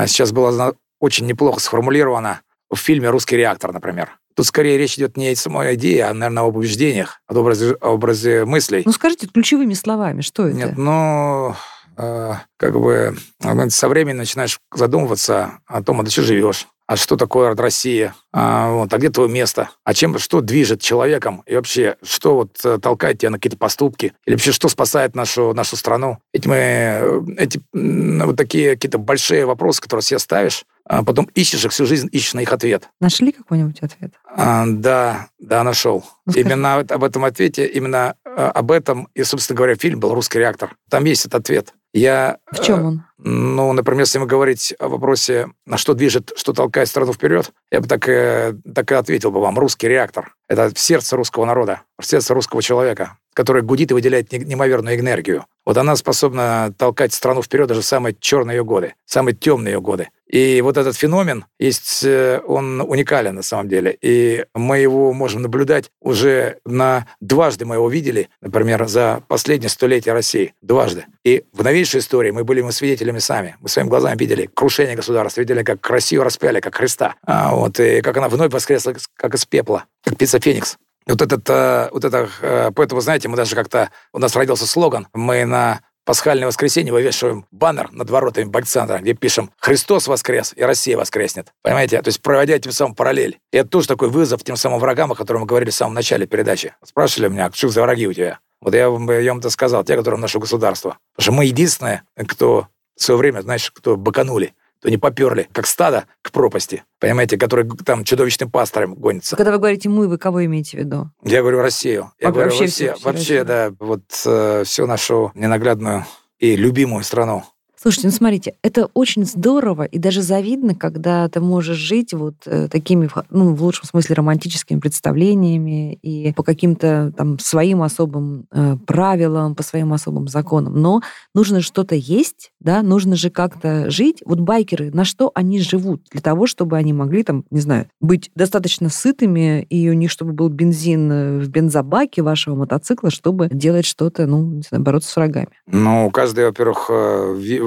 Сейчас 0.07 0.31
было 0.33 0.75
очень 1.01 1.27
неплохо 1.27 1.61
сформулировано 1.61 2.41
в 2.71 2.77
фильме 2.77 3.11
«Русский 3.11 3.37
реактор», 3.37 3.73
например. 3.73 4.19
Тут 4.39 4.47
скорее 4.47 4.79
речь 4.79 4.97
идет 4.97 5.17
не 5.17 5.31
о 5.31 5.35
самой 5.35 5.75
идее, 5.75 6.05
а, 6.05 6.15
наверное, 6.15 6.45
об 6.45 6.57
убеждениях, 6.57 7.21
об 7.27 7.39
образе, 7.39 7.73
об 7.81 7.95
образе 7.95 8.45
мыслей. 8.45 8.85
Ну, 8.87 8.93
скажите 8.93 9.27
ключевыми 9.27 9.75
словами, 9.75 10.21
что 10.21 10.47
это? 10.47 10.57
Нет, 10.57 10.79
ну, 10.79 11.57
э, 11.97 12.35
как 12.57 12.81
бы 12.81 13.17
э, 13.43 13.71
со 13.71 13.89
временем 13.89 14.19
начинаешь 14.19 14.61
задумываться 14.73 15.59
о 15.67 15.83
том, 15.83 16.01
а 16.01 16.05
ты 16.05 16.13
что 16.13 16.23
живешь, 16.23 16.69
а 16.87 16.97
что 16.97 17.17
такое 17.17 17.55
Россия, 17.57 18.15
а, 18.33 18.71
вот, 18.71 18.95
а 18.95 18.99
где 18.99 19.11
твое 19.11 19.29
место, 19.29 19.71
а 19.83 19.93
чем, 19.93 20.17
что 20.21 20.41
движет 20.41 20.81
человеком, 20.81 21.43
и 21.45 21.57
вообще, 21.57 21.97
что 22.05 22.37
вот 22.37 22.61
э, 22.65 22.79
толкает 22.81 23.19
тебя 23.19 23.31
на 23.31 23.39
какие-то 23.39 23.59
поступки, 23.59 24.15
или 24.25 24.35
вообще, 24.37 24.53
что 24.53 24.69
спасает 24.69 25.17
нашу, 25.17 25.53
нашу 25.53 25.75
страну. 25.75 26.19
Ведь 26.33 26.47
мы 26.47 26.55
э, 26.55 27.21
эти 27.39 27.61
м, 27.75 28.23
вот 28.25 28.37
такие 28.37 28.77
какие-то 28.77 28.99
большие 28.99 29.47
вопросы, 29.47 29.83
которые 29.83 30.05
себе 30.05 30.21
ставишь, 30.21 30.65
а 30.89 31.05
потом 31.05 31.27
ищешь 31.35 31.65
их 31.65 31.71
всю 31.71 31.87
жизнь, 31.87 32.09
ищешь 32.11 32.35
на 32.35 32.41
их 32.41 32.53
ответ. 32.53 32.89
Нашли 33.01 33.31
какой-нибудь 33.31 33.81
ответ? 33.81 34.15
А, 34.25 34.65
да, 34.67 35.29
да, 35.39 35.63
нашел. 35.63 36.05
Ну, 36.27 36.33
именно 36.35 36.77
об 36.77 37.05
этом 37.05 37.25
ответе, 37.25 37.67
именно 37.67 38.17
э, 38.25 38.31
об 38.31 38.71
этом, 38.71 39.09
и, 39.15 39.23
собственно 39.23 39.57
говоря, 39.57 39.77
фильм 39.77 40.01
был 40.01 40.15
«Русский 40.15 40.39
реактор». 40.39 40.77
Там 40.89 41.05
есть 41.05 41.27
этот 41.27 41.43
ответ. 41.43 41.75
Я, 41.93 42.39
В 42.51 42.63
чем 42.63 42.81
э, 42.81 42.85
он? 42.85 43.05
Ну, 43.19 43.73
например, 43.73 44.03
если 44.03 44.19
мы 44.19 44.27
говорить 44.27 44.75
о 44.79 44.89
вопросе, 44.89 45.49
на 45.67 45.77
что 45.77 45.95
движет, 45.95 46.33
что 46.37 46.53
толкает 46.53 46.89
страну 46.89 47.13
вперед, 47.13 47.51
я 47.71 47.81
бы 47.81 47.89
так, 47.89 48.09
э, 48.09 48.55
так 48.75 48.91
и 48.93 48.95
ответил 48.95 49.33
бы 49.33 49.41
вам. 49.41 49.59
Русский 49.59 49.89
реактор. 49.89 50.35
Это 50.49 50.71
сердце 50.77 51.17
русского 51.17 51.45
народа, 51.45 51.83
сердце 52.01 52.33
русского 52.33 52.63
человека, 52.63 53.19
который 53.35 53.63
гудит 53.63 53.91
и 53.91 53.95
выделяет 53.95 54.33
не- 54.33 54.39
неимоверную 54.39 54.99
энергию. 54.99 55.47
Вот 55.67 55.77
она 55.77 55.97
способна 55.97 56.73
толкать 56.79 57.13
страну 57.13 57.43
вперед 57.43 57.69
даже 57.69 57.83
в 57.83 57.85
самые 57.85 58.17
черные 58.19 58.57
ее 58.57 58.65
годы, 58.65 58.95
самые 59.05 59.35
темные 59.35 59.75
ее 59.75 59.81
годы. 59.83 60.09
И 60.27 60.61
вот 60.63 60.77
этот 60.77 60.97
феномен 60.97 61.45
есть, 61.59 62.05
э, 62.05 62.41
он 62.47 62.81
уникален 62.81 63.35
на 63.35 63.43
самом 63.43 63.69
деле. 63.69 63.97
И 64.01 64.45
мы 64.55 64.79
его 64.79 65.13
можем 65.13 65.43
наблюдать 65.43 65.91
уже 66.01 66.59
на 66.65 67.07
дважды 67.21 67.65
мы 67.65 67.77
его 67.77 67.89
видели, 67.89 68.29
например, 68.41 68.87
за 68.87 69.23
последнее 69.29 69.69
столетие 69.69 70.15
России. 70.15 70.55
Дважды. 70.63 71.05
И 71.25 71.45
в 71.53 71.63
новейшей 71.63 72.01
истории 72.01 72.31
мы 72.31 72.45
были 72.45 72.63
мы 72.63 72.73
свидетелями 73.09 73.19
сами. 73.19 73.57
Мы 73.61 73.69
своими 73.69 73.89
глазами 73.89 74.17
видели 74.19 74.51
крушение 74.53 74.97
государства, 74.97 75.41
видели, 75.41 75.63
как 75.63 75.89
Россию 75.89 76.25
распяли, 76.25 76.61
как 76.61 76.75
Христа. 76.75 77.15
А, 77.25 77.55
вот, 77.55 77.81
и 77.81 78.01
как 78.01 78.17
она 78.17 78.29
вновь 78.29 78.53
воскресла, 78.53 78.95
как 79.17 79.35
из 79.35 79.45
пепла, 79.45 79.85
как 80.05 80.15
птица 80.15 80.39
Феникс. 80.41 80.77
Вот 81.07 81.23
этот, 81.23 81.49
э, 81.49 81.89
вот 81.91 82.05
это, 82.05 82.29
э, 82.43 82.71
поэтому, 82.75 83.01
знаете, 83.01 83.29
мы 83.29 83.37
даже 83.37 83.55
как-то, 83.55 83.91
у 84.13 84.19
нас 84.19 84.37
родился 84.37 84.67
слоган, 84.67 85.09
мы 85.15 85.47
на 85.47 85.81
пасхальное 86.05 86.47
воскресенье 86.47 86.93
вывешиваем 86.93 87.47
баннер 87.51 87.91
над 87.93 88.11
воротами 88.11 88.45
Бальцентра, 88.45 88.99
где 88.99 89.15
пишем 89.15 89.51
«Христос 89.59 90.07
воскрес, 90.07 90.53
и 90.57 90.63
Россия 90.63 90.97
воскреснет». 90.97 91.49
Понимаете? 91.63 92.03
То 92.03 92.09
есть 92.09 92.21
проводя 92.21 92.59
тем 92.59 92.73
самым 92.73 92.95
параллель. 92.95 93.39
И 93.53 93.57
это 93.57 93.69
тоже 93.69 93.89
такой 93.89 94.09
вызов 94.09 94.45
тем 94.45 94.57
самым 94.57 94.81
врагам, 94.81 95.13
о 95.13 95.15
котором 95.15 95.43
мы 95.43 95.47
говорили 95.47 95.71
в 95.71 95.75
самом 95.75 95.95
начале 95.95 96.27
передачи. 96.27 96.75
Спрашивали 96.85 97.29
меня, 97.29 97.51
что 97.53 97.69
за 97.69 97.83
враги 97.83 98.07
у 98.07 98.13
тебя? 98.13 98.39
Вот 98.61 98.75
я 98.75 98.91
вам, 98.91 99.09
я 99.11 99.35
это 99.35 99.51
сказал, 99.51 99.85
те, 99.85 99.97
которые 99.97 100.21
наше 100.21 100.39
государство. 100.39 100.99
Потому 101.15 101.23
что 101.23 101.33
мы 101.33 101.45
единственные, 101.45 102.03
кто 102.27 102.69
в 102.99 103.03
свое 103.03 103.19
время, 103.19 103.41
знаешь, 103.41 103.71
кто 103.71 103.97
баканули, 103.97 104.55
кто 104.81 104.89
не 104.89 104.97
поперли, 104.97 105.49
как 105.53 105.67
стадо 105.67 106.05
к 106.23 106.31
пропасти, 106.31 106.85
понимаете, 107.01 107.37
которые 107.37 107.69
там 107.85 108.05
чудовищным 108.05 108.51
пастором 108.51 108.95
гонятся. 108.95 109.37
Когда 109.37 109.53
вы 109.53 109.59
говорите 109.59 109.89
«мы», 109.89 110.09
вы 110.09 110.19
кого 110.19 110.45
имеете 110.45 110.77
в 110.77 110.81
виду? 110.81 111.11
Я 111.25 111.41
говорю 111.41 111.61
Россию. 111.61 112.13
Я 112.21 112.31
Вообще 112.31 112.51
говорю 112.55 112.71
всю 112.71 112.87
Вообще, 113.03 113.11
Россию. 113.11 113.45
да, 113.45 113.73
вот 113.81 114.03
э, 114.27 114.63
всю 114.65 114.87
нашу 114.87 115.33
ненаглядную 115.35 116.05
и 116.39 116.55
любимую 116.55 117.03
страну. 117.03 117.45
Слушайте, 117.81 118.09
ну 118.09 118.13
смотрите, 118.13 118.55
это 118.63 118.89
очень 118.93 119.25
здорово 119.25 119.85
и 119.85 119.99
даже 119.99 120.21
завидно, 120.21 120.75
когда 120.75 121.29
ты 121.29 121.41
можешь 121.41 121.77
жить 121.77 122.13
вот 122.13 122.35
э, 122.45 122.67
такими, 122.67 123.09
ну, 123.31 123.55
в 123.55 123.63
лучшем 123.63 123.85
смысле, 123.85 124.17
романтическими 124.17 124.81
представлениями 124.81 125.95
и 125.95 126.33
по 126.33 126.43
каким-то 126.43 127.13
там 127.17 127.39
своим 127.39 127.83
особым 127.83 128.47
э, 128.51 128.77
правилам, 128.85 129.55
по 129.55 129.63
своим 129.63 129.93
особым 129.93 130.27
законам. 130.27 130.75
Но 130.81 131.03
нужно 131.37 131.61
что-то 131.61 131.95
есть, 131.95 132.51
да, 132.59 132.83
нужно 132.83 133.15
же 133.15 133.31
как-то 133.31 133.89
жить. 133.91 134.23
Вот 134.27 134.41
байкеры, 134.41 134.91
на 134.91 135.05
что 135.05 135.31
они 135.35 135.61
живут? 135.61 136.03
Для 136.11 136.21
того, 136.21 136.49
чтобы 136.49 136.77
они 136.79 136.93
могли 136.93 137.23
там, 137.23 137.45
не 137.53 137.61
знаю, 137.61 137.87
быть 138.01 138.33
достаточно 138.35 138.89
сытыми, 138.89 139.63
и 139.63 139.89
у 139.89 139.93
них, 139.93 140.11
чтобы 140.11 140.33
был 140.33 140.49
бензин 140.49 141.13
э, 141.13 141.39
в 141.39 141.49
бензобаке 141.49 142.23
вашего 142.23 142.57
мотоцикла, 142.57 143.11
чтобы 143.11 143.49
делать 143.53 143.87
что-то, 143.87 144.27
ну, 144.27 144.43
не 144.43 144.63
знаю, 144.63 144.83
бороться 144.83 145.13
с 145.13 145.15
врагами. 145.15 145.49
Ну, 145.69 146.09
у 146.09 146.11
каждого, 146.11 146.47
во-первых, 146.47 146.91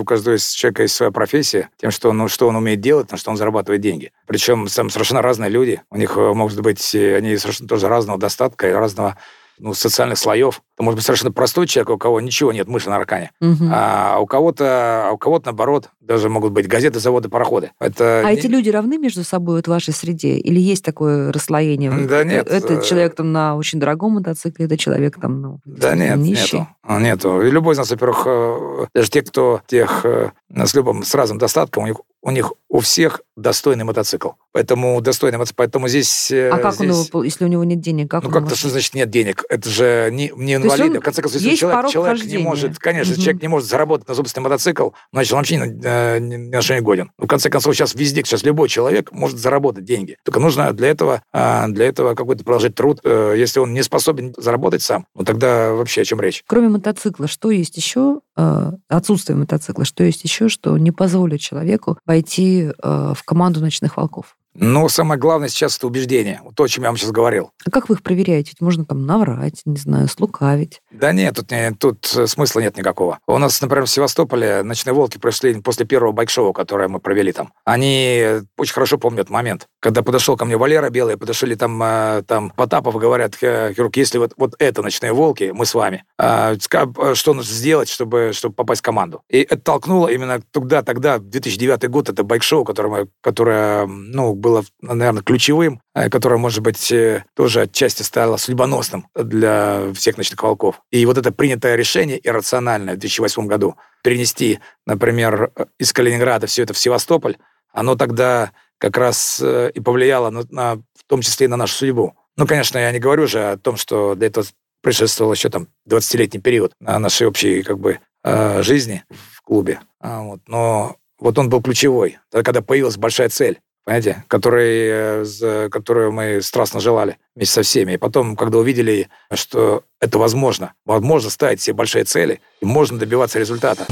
у 0.01 0.05
каждого 0.05 0.37
человека 0.37 0.83
есть 0.83 0.95
своя 0.95 1.11
профессия, 1.11 1.69
тем, 1.77 1.91
что 1.91 2.11
ну, 2.13 2.27
что 2.27 2.47
он 2.47 2.55
умеет 2.55 2.81
делать, 2.81 3.11
на 3.11 3.17
что 3.17 3.31
он 3.31 3.37
зарабатывает 3.37 3.81
деньги. 3.81 4.11
Причем 4.25 4.67
там 4.67 4.89
совершенно 4.89 5.21
разные 5.21 5.49
люди. 5.49 5.81
У 5.89 5.97
них 5.97 6.17
э, 6.17 6.33
могут 6.33 6.59
быть, 6.59 6.93
они 6.95 7.37
совершенно 7.37 7.69
тоже 7.69 7.87
разного 7.87 8.19
достатка 8.19 8.69
и 8.69 8.71
разного 8.71 9.17
ну, 9.61 9.73
социальных 9.73 10.17
слоев. 10.17 10.61
Это 10.75 10.83
может 10.83 10.97
быть 10.97 11.05
совершенно 11.05 11.31
простой 11.31 11.67
человек, 11.67 11.89
у 11.91 11.97
кого 11.97 12.19
ничего 12.19 12.51
нет, 12.51 12.67
мыши 12.67 12.89
на 12.89 12.97
ракане. 12.97 13.31
Мгм. 13.39 13.69
А 13.71 14.17
у 14.19 14.25
кого-то, 14.25 15.09
а 15.09 15.11
у 15.11 15.17
кого-то 15.17 15.45
наоборот, 15.47 15.89
даже 16.01 16.29
могут 16.29 16.51
быть 16.51 16.67
газеты, 16.67 16.99
заводы, 16.99 17.29
пароходы. 17.29 17.71
Это 17.79 18.21
А 18.25 18.31
не- 18.31 18.37
эти 18.39 18.47
люди 18.47 18.69
равны 18.69 18.97
между 18.97 19.23
собой 19.23 19.57
вот 19.57 19.65
в 19.67 19.69
вашей 19.69 19.93
среде? 19.93 20.33
Или 20.37 20.59
есть 20.59 20.83
такое 20.83 21.31
расслоение? 21.31 21.91
Да 22.07 22.23
нет, 22.23 22.47
Это 22.49 22.73
э, 22.75 22.81
человек 22.81 23.15
там 23.15 23.31
на 23.31 23.55
очень 23.55 23.79
дорогом 23.79 24.13
мотоцикле, 24.13 24.65
это 24.65 24.77
человек 24.77 25.19
там, 25.21 25.41
ну, 25.41 25.59
Да 25.65 25.95
нет, 25.95 26.17
нищий. 26.17 26.57
нету. 26.59 26.67
А, 26.83 26.99
Нету. 26.99 27.41
И 27.41 27.51
любой 27.51 27.75
из 27.75 27.77
нас, 27.77 27.91
во-первых, 27.91 28.23
э, 28.25 28.85
даже 28.95 29.09
те, 29.11 29.21
кто 29.21 29.61
тех 29.67 30.01
э, 30.05 30.31
с 30.53 30.73
любым, 30.73 31.03
с 31.03 31.13
разным 31.13 31.37
достатком, 31.37 31.83
у 31.83 31.87
них, 31.87 31.97
у 32.23 32.31
них 32.31 32.53
у 32.73 32.79
всех 32.79 33.21
достойный 33.35 33.83
мотоцикл. 33.83 34.29
Поэтому 34.53 35.01
достойный 35.01 35.37
мотоцикл. 35.37 35.57
Поэтому 35.57 35.87
здесь... 35.89 36.31
э, 36.31 36.49
А 36.49 36.57
как 36.57 36.65
он 36.67 36.71
здесь- 36.73 36.87
его, 36.87 37.03
пол- 37.11 37.23
если 37.23 37.43
у 37.43 37.47
него 37.49 37.63
нет 37.65 37.81
денег, 37.81 38.09
как 38.09 38.23
Ну 38.23 38.29
он 38.29 38.33
как-то 38.33 38.45
может- 38.51 38.59
что 38.59 38.69
значит 38.69 38.93
нет 38.93 39.09
денег? 39.09 39.43
Это 39.49 39.69
же 39.69 40.09
не, 40.11 40.31
не 40.35 40.55
инвалиды. 40.55 40.95
он- 40.95 40.99
В 41.01 41.03
конце 41.03 41.21
концов, 41.21 41.41
если 41.41 41.55
человек, 41.57 41.91
человек 41.91 42.23
не 42.25 42.37
может, 42.37 42.77
конечно, 42.79 43.13
Мгм. 43.13 43.21
человек 43.21 43.41
не 43.41 43.47
может 43.49 43.67
заработать 43.69 44.07
на 44.07 44.15
собственный 44.15 44.43
мотоцикл, 44.43 44.89
значит, 45.11 45.33
он 45.33 45.37
вообще 45.39 45.57
ни, 45.57 45.81
э, 45.85 46.19
на 46.19 46.61
что 46.61 46.75
не 46.75 46.81
годен. 46.81 47.11
Ну, 47.17 47.25
в 47.25 47.27
конце 47.27 47.49
концов, 47.49 47.75
сейчас 47.75 47.93
везде, 47.93 48.23
сейчас 48.23 48.43
любой 48.43 48.69
человек 48.69 49.11
может 49.11 49.37
заработать 49.37 49.83
деньги. 49.83 50.15
Только 50.23 50.39
нужно 50.39 50.71
для 50.71 50.87
этого, 50.89 51.23
а, 51.33 51.67
для 51.67 51.87
этого 51.87 52.15
какой-то 52.15 52.43
приложить 52.45 52.75
труд. 52.75 52.99
Э, 53.03 53.33
Если 53.37 53.59
он 53.59 53.73
не 53.73 53.83
способен 53.83 54.33
заработать 54.37 54.81
сам, 54.81 55.05
ну 55.15 55.23
тогда 55.25 55.73
вообще 55.73 56.01
о 56.01 56.05
чем 56.05 56.21
речь? 56.21 56.43
Кроме 56.47 56.69
мотоцикла, 56.69 57.27
что 57.27 57.49
есть 57.51 57.75
еще, 57.75 58.19
э, 58.37 58.71
отсутствие 58.87 59.35
мотоцикла, 59.37 59.83
что 59.83 60.03
есть 60.03 60.23
еще, 60.23 60.47
что 60.47 60.77
не 60.77 60.91
позволит 60.91 61.41
человеку 61.41 61.97
пойти 62.05 62.60
э, 62.61 63.13
в 63.15 63.23
команду 63.23 63.59
ночных 63.59 63.97
волков? 63.97 64.37
Но 64.53 64.89
самое 64.89 65.19
главное 65.19 65.47
сейчас 65.49 65.77
это 65.77 65.87
убеждение. 65.87 66.41
Вот 66.43 66.55
то, 66.55 66.63
о 66.63 66.67
чем 66.67 66.83
я 66.83 66.89
вам 66.89 66.97
сейчас 66.97 67.11
говорил. 67.11 67.51
А 67.65 67.71
как 67.71 67.87
вы 67.89 67.95
их 67.95 68.03
проверяете? 68.03 68.49
Ведь 68.51 68.61
можно 68.61 68.85
там 68.85 69.05
наврать, 69.05 69.61
не 69.65 69.77
знаю, 69.77 70.07
слукавить. 70.07 70.81
Да 70.91 71.13
нет, 71.13 71.35
тут, 71.35 71.51
не- 71.51 71.71
тут 71.71 72.11
э, 72.15 72.27
смысла 72.27 72.59
нет 72.59 72.75
никакого. 72.77 73.19
У 73.27 73.37
нас, 73.37 73.61
например, 73.61 73.85
в 73.85 73.89
Севастополе 73.89 74.63
«Ночные 74.63 74.93
волки» 74.93 75.17
прошли 75.17 75.53
после 75.61 75.85
первого 75.85 76.11
байк-шоу, 76.11 76.51
которое 76.53 76.89
мы 76.89 76.99
провели 76.99 77.31
там. 77.31 77.53
Они 77.63 78.19
э, 78.21 78.41
очень 78.57 78.73
хорошо 78.73 78.97
помнят 78.97 79.29
момент, 79.29 79.67
когда 79.79 80.01
подошел 80.03 80.35
ко 80.35 80.45
мне 80.45 80.57
Валера 80.57 80.89
Белый, 80.89 81.17
подошли 81.17 81.55
там, 81.55 81.81
э, 81.81 82.23
там 82.27 82.49
Потапов 82.51 82.95
говорят, 82.97 83.37
«Э, 83.41 83.73
Хирург, 83.73 83.95
если 83.95 84.17
вот, 84.17 84.33
вот 84.37 84.55
это 84.59 84.81
«Ночные 84.81 85.13
волки», 85.13 85.51
мы 85.53 85.65
с 85.65 85.73
вами. 85.73 86.03
А, 86.17 86.53
э, 86.55 87.13
что 87.15 87.33
нужно 87.33 87.53
сделать, 87.53 87.87
чтобы, 87.89 88.31
чтобы 88.33 88.53
попасть 88.53 88.81
в 88.81 88.83
команду? 88.83 89.21
И 89.29 89.39
это 89.39 89.59
толкнуло 89.59 90.09
именно 90.09 90.41
тогда, 90.51 90.81
тогда, 90.83 91.19
2009 91.19 91.89
год, 91.89 92.09
это 92.09 92.23
байк-шоу, 92.23 92.65
которое, 92.65 92.89
мы- 92.89 93.07
которое 93.21 93.85
ну, 93.87 94.35
было, 94.41 94.65
наверное, 94.81 95.23
ключевым, 95.23 95.81
э, 95.95 96.09
которое, 96.09 96.37
может 96.37 96.61
быть, 96.61 96.91
э, 96.91 97.23
тоже 97.35 97.61
отчасти 97.61 98.03
стало 98.03 98.37
судьбоносным 98.37 99.07
для 99.15 99.93
всех 99.93 100.17
ночных 100.17 100.41
волков. 100.43 100.81
И 100.91 101.05
вот 101.05 101.17
это 101.17 101.31
принятое 101.31 101.75
решение 101.75 102.19
иррациональное 102.21 102.95
в 102.95 102.97
2008 102.97 103.47
году 103.47 103.77
перенести, 104.03 104.59
например, 104.85 105.51
э, 105.55 105.65
из 105.79 105.93
Калининграда 105.93 106.47
все 106.47 106.63
это 106.63 106.73
в 106.73 106.77
Севастополь, 106.77 107.37
оно 107.71 107.95
тогда 107.95 108.51
как 108.77 108.97
раз 108.97 109.41
и 109.41 109.79
повлияло, 109.79 110.31
на, 110.31 110.43
на- 110.49 110.75
в 110.75 111.03
том 111.07 111.21
числе 111.21 111.45
и 111.45 111.49
на 111.49 111.55
нашу 111.55 111.75
судьбу. 111.75 112.15
Ну, 112.35 112.47
конечно, 112.47 112.79
я 112.79 112.91
не 112.91 112.99
говорю 112.99 113.27
же 113.27 113.51
о 113.51 113.57
том, 113.57 113.77
что 113.77 114.15
для 114.15 114.27
этого 114.27 114.45
предшествовал 114.81 115.33
еще 115.33 115.49
там 115.49 115.67
20-летний 115.87 116.39
период 116.39 116.73
нашей 116.79 117.27
общей 117.27 117.61
как 117.61 117.77
бы 117.79 117.99
жизни 118.23 119.03
в 119.09 119.41
клубе. 119.43 119.81
А, 119.99 120.21
вот. 120.21 120.41
Но 120.47 120.97
вот 121.19 121.37
он 121.37 121.49
был 121.49 121.61
ключевой, 121.61 122.17
когда 122.31 122.61
появилась 122.61 122.97
большая 122.97 123.29
цель, 123.29 123.59
понимаете, 123.85 124.23
который, 124.27 125.23
э, 125.41 125.69
которую 125.69 126.11
мы 126.11 126.41
страстно 126.41 126.79
желали 126.79 127.17
вместе 127.35 127.55
со 127.55 127.61
всеми. 127.63 127.93
И 127.93 127.97
потом, 127.97 128.35
когда 128.35 128.57
увидели, 128.57 129.09
что 129.33 129.83
это 129.99 130.17
возможно, 130.19 130.73
возможно 130.85 131.29
ставить 131.29 131.61
себе 131.61 131.73
большие 131.73 132.03
цели, 132.03 132.41
и 132.61 132.65
можно 132.65 132.97
добиваться 132.97 133.39
результата. 133.39 133.85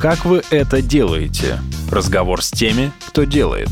Как 0.00 0.24
вы 0.24 0.42
это 0.50 0.80
делаете? 0.82 1.58
Разговор 1.90 2.42
с 2.42 2.50
теми, 2.50 2.92
кто 3.08 3.24
делает. 3.24 3.68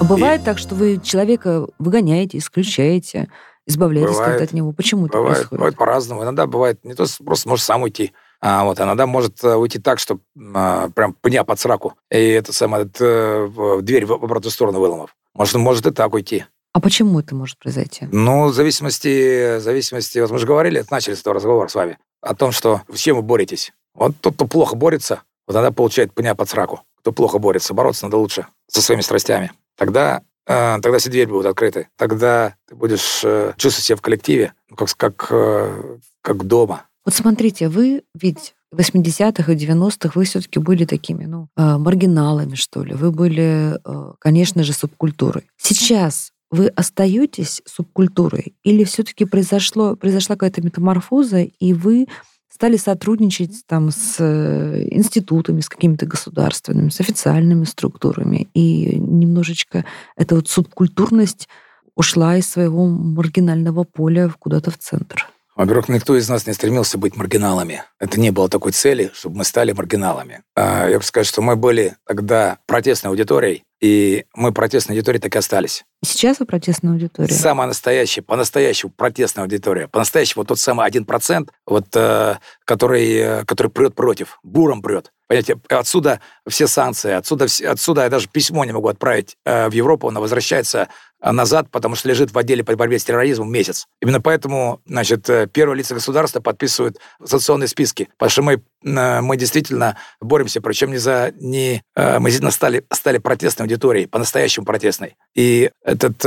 А 0.00 0.04
бывает 0.04 0.42
так, 0.42 0.58
что 0.58 0.74
вы 0.74 0.98
человека 1.02 1.66
выгоняете, 1.78 2.38
исключаете, 2.38 3.28
избавляетесь 3.66 4.14
Бывает. 4.14 4.30
как-то 4.30 4.44
от 4.44 4.52
него. 4.52 4.72
Почему 4.72 5.06
это 5.06 5.18
Бывает, 5.18 5.36
происходит? 5.36 5.58
бывает 5.58 5.76
по-разному. 5.76 6.22
Иногда 6.24 6.46
бывает 6.46 6.84
не 6.84 6.94
то, 6.94 7.06
что 7.06 7.22
просто 7.22 7.48
может 7.48 7.64
сам 7.64 7.82
уйти, 7.82 8.12
а 8.42 8.64
вот 8.64 8.80
иногда 8.80 9.06
может 9.06 9.42
э, 9.44 9.54
уйти 9.54 9.78
так, 9.78 9.98
что 10.00 10.18
а, 10.54 10.88
прям 10.90 11.14
пня 11.14 11.44
под 11.44 11.60
сраку, 11.60 11.94
и 12.10 12.18
это 12.18 12.52
самое, 12.52 12.84
это, 12.84 13.04
э, 13.04 13.44
в- 13.46 13.82
дверь 13.82 14.04
в 14.04 14.12
обратную 14.12 14.50
сторону 14.50 14.80
выломав. 14.80 15.14
Может, 15.34 15.54
может 15.54 15.86
и 15.86 15.92
так 15.92 16.12
уйти. 16.12 16.44
А 16.74 16.80
почему 16.80 17.20
это 17.20 17.34
может 17.34 17.58
произойти? 17.58 18.08
Ну, 18.10 18.46
в 18.48 18.54
зависимости, 18.54 19.58
в 19.58 19.60
зависимости, 19.60 20.18
вот 20.18 20.30
мы 20.30 20.38
же 20.38 20.46
говорили, 20.46 20.84
начали 20.90 21.14
с 21.14 21.20
этого 21.20 21.36
разговора 21.36 21.68
с 21.68 21.74
вами, 21.74 21.98
о 22.20 22.34
том, 22.34 22.50
что 22.50 22.82
с 22.92 22.98
чем 22.98 23.16
вы 23.16 23.22
боретесь. 23.22 23.72
Вот 23.94 24.12
тот, 24.20 24.34
кто 24.34 24.46
плохо 24.46 24.74
борется, 24.74 25.22
вот 25.46 25.54
тогда 25.54 25.70
получает 25.70 26.12
пня 26.14 26.34
под 26.34 26.48
сраку. 26.48 26.80
Кто 27.00 27.12
плохо 27.12 27.38
борется, 27.38 27.74
бороться 27.74 28.06
надо 28.06 28.16
лучше 28.16 28.46
со 28.68 28.80
своими 28.80 29.02
страстями. 29.02 29.52
Тогда, 29.76 30.22
э, 30.46 30.78
тогда 30.82 30.98
все 30.98 31.10
двери 31.10 31.26
будут 31.26 31.46
открыты. 31.46 31.88
Тогда 31.96 32.54
ты 32.68 32.74
будешь 32.74 33.20
э, 33.22 33.52
чувствовать 33.56 33.84
себя 33.84 33.96
в 33.96 34.02
коллективе, 34.02 34.54
ну, 34.70 34.76
как, 34.76 34.88
как, 34.96 35.26
э, 35.30 35.96
как 36.22 36.44
дома. 36.46 36.84
Вот 37.04 37.14
смотрите, 37.14 37.68
вы 37.68 38.02
ведь 38.14 38.54
в 38.70 38.78
80-х 38.78 39.52
и 39.52 39.56
90-х 39.56 40.12
вы 40.14 40.24
все-таки 40.24 40.58
были 40.58 40.84
такими, 40.84 41.24
ну, 41.24 41.48
э, 41.56 41.76
маргиналами, 41.76 42.54
что 42.54 42.82
ли. 42.82 42.94
Вы 42.94 43.10
были, 43.10 43.78
э, 43.84 44.12
конечно 44.18 44.62
же, 44.62 44.72
субкультурой. 44.72 45.44
Сейчас 45.56 46.32
вы 46.50 46.68
остаетесь 46.68 47.62
субкультурой 47.66 48.54
или 48.62 48.84
все-таки 48.84 49.24
произошло, 49.24 49.96
произошла 49.96 50.36
какая-то 50.36 50.62
метаморфоза, 50.62 51.42
и 51.42 51.72
вы 51.72 52.06
стали 52.50 52.76
сотрудничать 52.76 53.64
там 53.66 53.90
с 53.90 54.16
э, 54.20 54.86
институтами, 54.90 55.60
с 55.60 55.68
какими-то 55.68 56.06
государственными, 56.06 56.90
с 56.90 57.00
официальными 57.00 57.64
структурами, 57.64 58.48
и 58.54 58.96
немножечко 58.96 59.84
эта 60.16 60.34
вот 60.34 60.48
субкультурность 60.48 61.48
ушла 61.94 62.36
из 62.36 62.48
своего 62.48 62.86
маргинального 62.86 63.84
поля 63.84 64.32
куда-то 64.38 64.70
в 64.70 64.78
центр. 64.78 65.26
Во-первых, 65.62 65.88
никто 65.88 66.16
из 66.16 66.28
нас 66.28 66.44
не 66.48 66.54
стремился 66.54 66.98
быть 66.98 67.14
маргиналами. 67.14 67.84
Это 68.00 68.18
не 68.18 68.32
было 68.32 68.48
такой 68.48 68.72
цели, 68.72 69.12
чтобы 69.14 69.36
мы 69.36 69.44
стали 69.44 69.70
маргиналами. 69.70 70.42
А, 70.56 70.88
Я 70.88 70.98
бы 70.98 71.04
сказать, 71.04 71.28
что 71.28 71.40
мы 71.40 71.54
были 71.54 71.94
тогда 72.04 72.58
протестной 72.66 73.10
аудиторией, 73.10 73.62
и 73.80 74.24
мы 74.34 74.50
протестной 74.50 74.96
аудиторией 74.96 75.20
так 75.20 75.36
и 75.36 75.38
остались. 75.38 75.84
Сейчас 76.04 76.40
вы 76.40 76.46
протестная 76.46 76.94
аудитория. 76.94 77.32
Самая 77.32 77.68
настоящая, 77.68 78.22
по-настоящему 78.22 78.90
протестная 78.90 79.44
аудитория. 79.44 79.86
По-настоящему 79.86 80.40
вот 80.40 80.48
тот 80.48 80.58
самый 80.58 80.84
один 80.84 81.04
процент, 81.04 81.50
вот, 81.64 81.86
э, 81.94 82.38
который, 82.64 83.14
э, 83.14 83.44
который 83.44 83.68
прет 83.68 83.94
против, 83.94 84.40
буром 84.42 84.82
прет. 84.82 85.12
Понимаете, 85.32 85.58
отсюда 85.70 86.20
все 86.46 86.66
санкции, 86.66 87.12
отсюда, 87.12 87.46
отсюда 87.66 88.02
я 88.02 88.10
даже 88.10 88.28
письмо 88.28 88.66
не 88.66 88.72
могу 88.72 88.88
отправить 88.88 89.38
э, 89.46 89.70
в 89.70 89.72
Европу, 89.72 90.08
она 90.08 90.20
возвращается 90.20 90.88
э, 91.22 91.30
назад, 91.30 91.70
потому 91.70 91.94
что 91.94 92.10
лежит 92.10 92.32
в 92.32 92.36
отделе 92.36 92.62
по 92.62 92.76
борьбе 92.76 92.98
с 92.98 93.04
терроризмом 93.04 93.50
месяц. 93.50 93.86
Именно 94.02 94.20
поэтому, 94.20 94.82
значит, 94.84 95.30
э, 95.30 95.46
первые 95.46 95.78
лица 95.78 95.94
государства 95.94 96.40
подписывают 96.40 96.98
санкционные 97.24 97.68
списки, 97.68 98.10
потому 98.18 98.28
что 98.28 98.42
мы, 98.42 98.62
мы 98.82 99.38
действительно 99.38 99.96
боремся, 100.20 100.60
причем 100.60 100.90
не 100.90 100.98
за... 100.98 101.32
Не, 101.40 101.82
мы 101.96 102.24
действительно 102.24 102.50
стали, 102.50 102.84
стали 102.92 103.16
протестной 103.16 103.64
аудиторией, 103.64 104.08
по-настоящему 104.08 104.66
протестной. 104.66 105.16
И 105.34 105.70
этот 105.82 106.18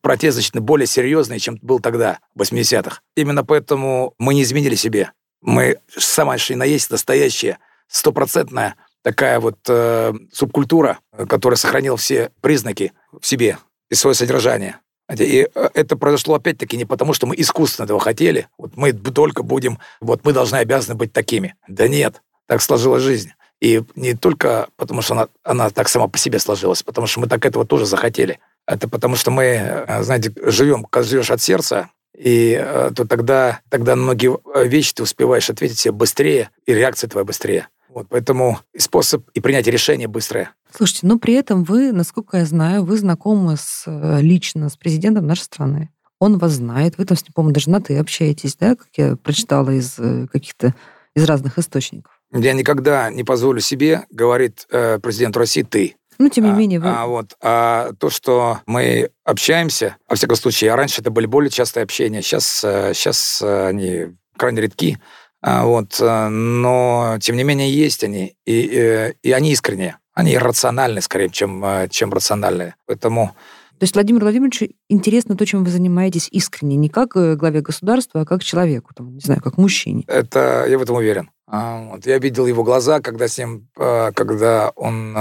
протест 0.00 0.36
значительно 0.36 0.62
более 0.62 0.86
серьезный, 0.86 1.40
чем 1.40 1.58
был 1.60 1.78
тогда, 1.78 2.20
в 2.34 2.40
80-х. 2.40 3.00
Именно 3.16 3.44
поэтому 3.44 4.14
мы 4.18 4.32
не 4.32 4.44
изменили 4.44 4.76
себе. 4.76 5.12
Мы 5.42 5.76
самая 5.94 6.38
что 6.38 6.54
ни 6.54 6.58
на 6.58 6.64
есть 6.64 6.90
настоящая, 6.90 7.58
стопроцентная 7.88 8.76
такая 9.02 9.38
вот 9.38 9.58
э, 9.68 10.12
субкультура, 10.32 10.98
которая 11.28 11.56
сохранила 11.56 11.96
все 11.96 12.32
признаки 12.40 12.92
в 13.12 13.24
себе 13.24 13.58
и 13.88 13.94
свое 13.94 14.14
содержание. 14.14 14.80
И 15.14 15.48
э, 15.54 15.68
это 15.74 15.96
произошло 15.96 16.34
опять-таки 16.34 16.76
не 16.76 16.84
потому, 16.84 17.12
что 17.14 17.26
мы 17.26 17.36
искусственно 17.36 17.84
этого 17.84 18.00
хотели. 18.00 18.48
Вот 18.58 18.76
мы 18.76 18.92
только 18.92 19.42
будем, 19.42 19.78
вот 20.00 20.24
мы 20.24 20.32
должны 20.32 20.56
обязаны 20.56 20.96
быть 20.96 21.12
такими. 21.12 21.54
Да 21.68 21.86
нет, 21.86 22.22
так 22.46 22.60
сложилась 22.60 23.02
жизнь. 23.02 23.30
И 23.60 23.82
не 23.94 24.14
только 24.14 24.68
потому, 24.76 25.02
что 25.02 25.14
она, 25.14 25.28
она 25.42 25.70
так 25.70 25.88
сама 25.88 26.08
по 26.08 26.18
себе 26.18 26.38
сложилась, 26.38 26.82
потому 26.82 27.06
что 27.06 27.20
мы 27.20 27.28
так 27.28 27.46
этого 27.46 27.64
тоже 27.64 27.86
захотели. 27.86 28.40
Это 28.66 28.88
потому, 28.88 29.16
что 29.16 29.30
мы, 29.30 29.44
э, 29.44 30.02
знаете, 30.02 30.32
живем, 30.42 30.84
когда 30.84 31.08
живешь 31.08 31.30
от 31.30 31.40
сердца, 31.40 31.90
и 32.16 32.58
э, 32.60 32.90
то 32.94 33.06
тогда, 33.06 33.60
тогда 33.70 33.94
на 33.94 34.02
многие 34.02 34.36
вещи 34.66 34.94
ты 34.94 35.04
успеваешь 35.04 35.48
ответить 35.48 35.78
себе 35.78 35.92
быстрее, 35.92 36.50
и 36.66 36.74
реакция 36.74 37.08
твоя 37.08 37.24
быстрее. 37.24 37.68
Вот, 37.96 38.08
поэтому 38.10 38.58
и 38.74 38.78
способ 38.78 39.26
и 39.32 39.40
принятие 39.40 39.72
решения 39.72 40.06
быстрое. 40.06 40.50
Слушайте, 40.70 41.06
но 41.06 41.18
при 41.18 41.32
этом 41.32 41.64
вы, 41.64 41.92
насколько 41.92 42.36
я 42.36 42.44
знаю, 42.44 42.84
вы 42.84 42.98
знакомы 42.98 43.56
с, 43.56 43.84
э, 43.86 44.20
лично 44.20 44.68
с 44.68 44.76
президентом 44.76 45.26
нашей 45.26 45.44
страны. 45.44 45.88
Он 46.18 46.36
вас 46.36 46.52
знает, 46.52 46.98
вы 46.98 47.06
там 47.06 47.16
с 47.16 47.22
ним, 47.22 47.32
по-моему, 47.32 47.54
даже 47.54 47.70
на 47.70 47.80
«ты» 47.80 47.96
общаетесь, 47.96 48.54
да, 48.56 48.76
как 48.76 48.88
я 48.98 49.16
прочитала 49.16 49.70
из 49.70 49.98
э, 49.98 50.26
каких-то, 50.30 50.74
из 51.14 51.24
разных 51.24 51.58
источников. 51.58 52.20
Я 52.34 52.52
никогда 52.52 53.08
не 53.08 53.24
позволю 53.24 53.60
себе, 53.60 54.04
говорит 54.10 54.66
э, 54.70 54.98
президент 54.98 55.34
России, 55.34 55.62
ты. 55.62 55.96
Ну, 56.18 56.28
тем 56.28 56.44
не 56.44 56.50
А, 56.50 56.54
менее, 56.54 56.80
вы... 56.80 56.88
А, 56.90 57.06
вот, 57.06 57.34
а 57.40 57.92
то, 57.98 58.10
что 58.10 58.60
мы 58.66 59.08
общаемся, 59.24 59.96
во 60.06 60.16
всяком 60.16 60.36
случае, 60.36 60.70
а 60.70 60.76
раньше 60.76 61.00
это 61.00 61.10
были 61.10 61.24
более 61.24 61.48
частые 61.48 61.84
общения, 61.84 62.20
сейчас, 62.20 62.62
э, 62.62 62.92
сейчас 62.92 63.40
они 63.40 64.08
крайне 64.36 64.60
редки, 64.60 64.98
а, 64.98 65.25
вот, 65.42 66.00
э, 66.00 66.28
но 66.28 67.18
тем 67.20 67.36
не 67.36 67.44
менее 67.44 67.70
есть 67.70 68.02
они, 68.04 68.36
и, 68.44 68.68
э, 68.68 69.12
и 69.22 69.32
они 69.32 69.52
искренние, 69.52 69.98
они 70.14 70.36
рациональны 70.38 71.00
скорее, 71.00 71.28
чем, 71.28 71.64
э, 71.64 71.88
чем 71.88 72.12
рациональные. 72.12 72.74
Поэтому 72.86 73.34
То 73.78 73.84
есть 73.84 73.94
Владимир 73.94 74.22
Владимирович 74.22 74.62
интересно 74.88 75.36
то, 75.36 75.44
чем 75.44 75.62
вы 75.62 75.70
занимаетесь 75.70 76.28
искренне, 76.32 76.76
не 76.76 76.88
как 76.88 77.10
главе 77.10 77.60
государства, 77.60 78.22
а 78.22 78.24
как 78.24 78.42
человеку, 78.42 78.92
там, 78.94 79.14
не 79.14 79.20
знаю, 79.20 79.42
как 79.42 79.58
мужчине. 79.58 80.04
это 80.08 80.66
я 80.68 80.78
в 80.78 80.82
этом 80.82 80.96
уверен. 80.96 81.30
А, 81.46 81.90
вот, 81.90 82.06
я 82.06 82.18
видел 82.18 82.46
его 82.46 82.64
глаза, 82.64 83.00
когда 83.00 83.28
с 83.28 83.38
ним, 83.38 83.68
когда 83.74 84.72
он 84.74 85.16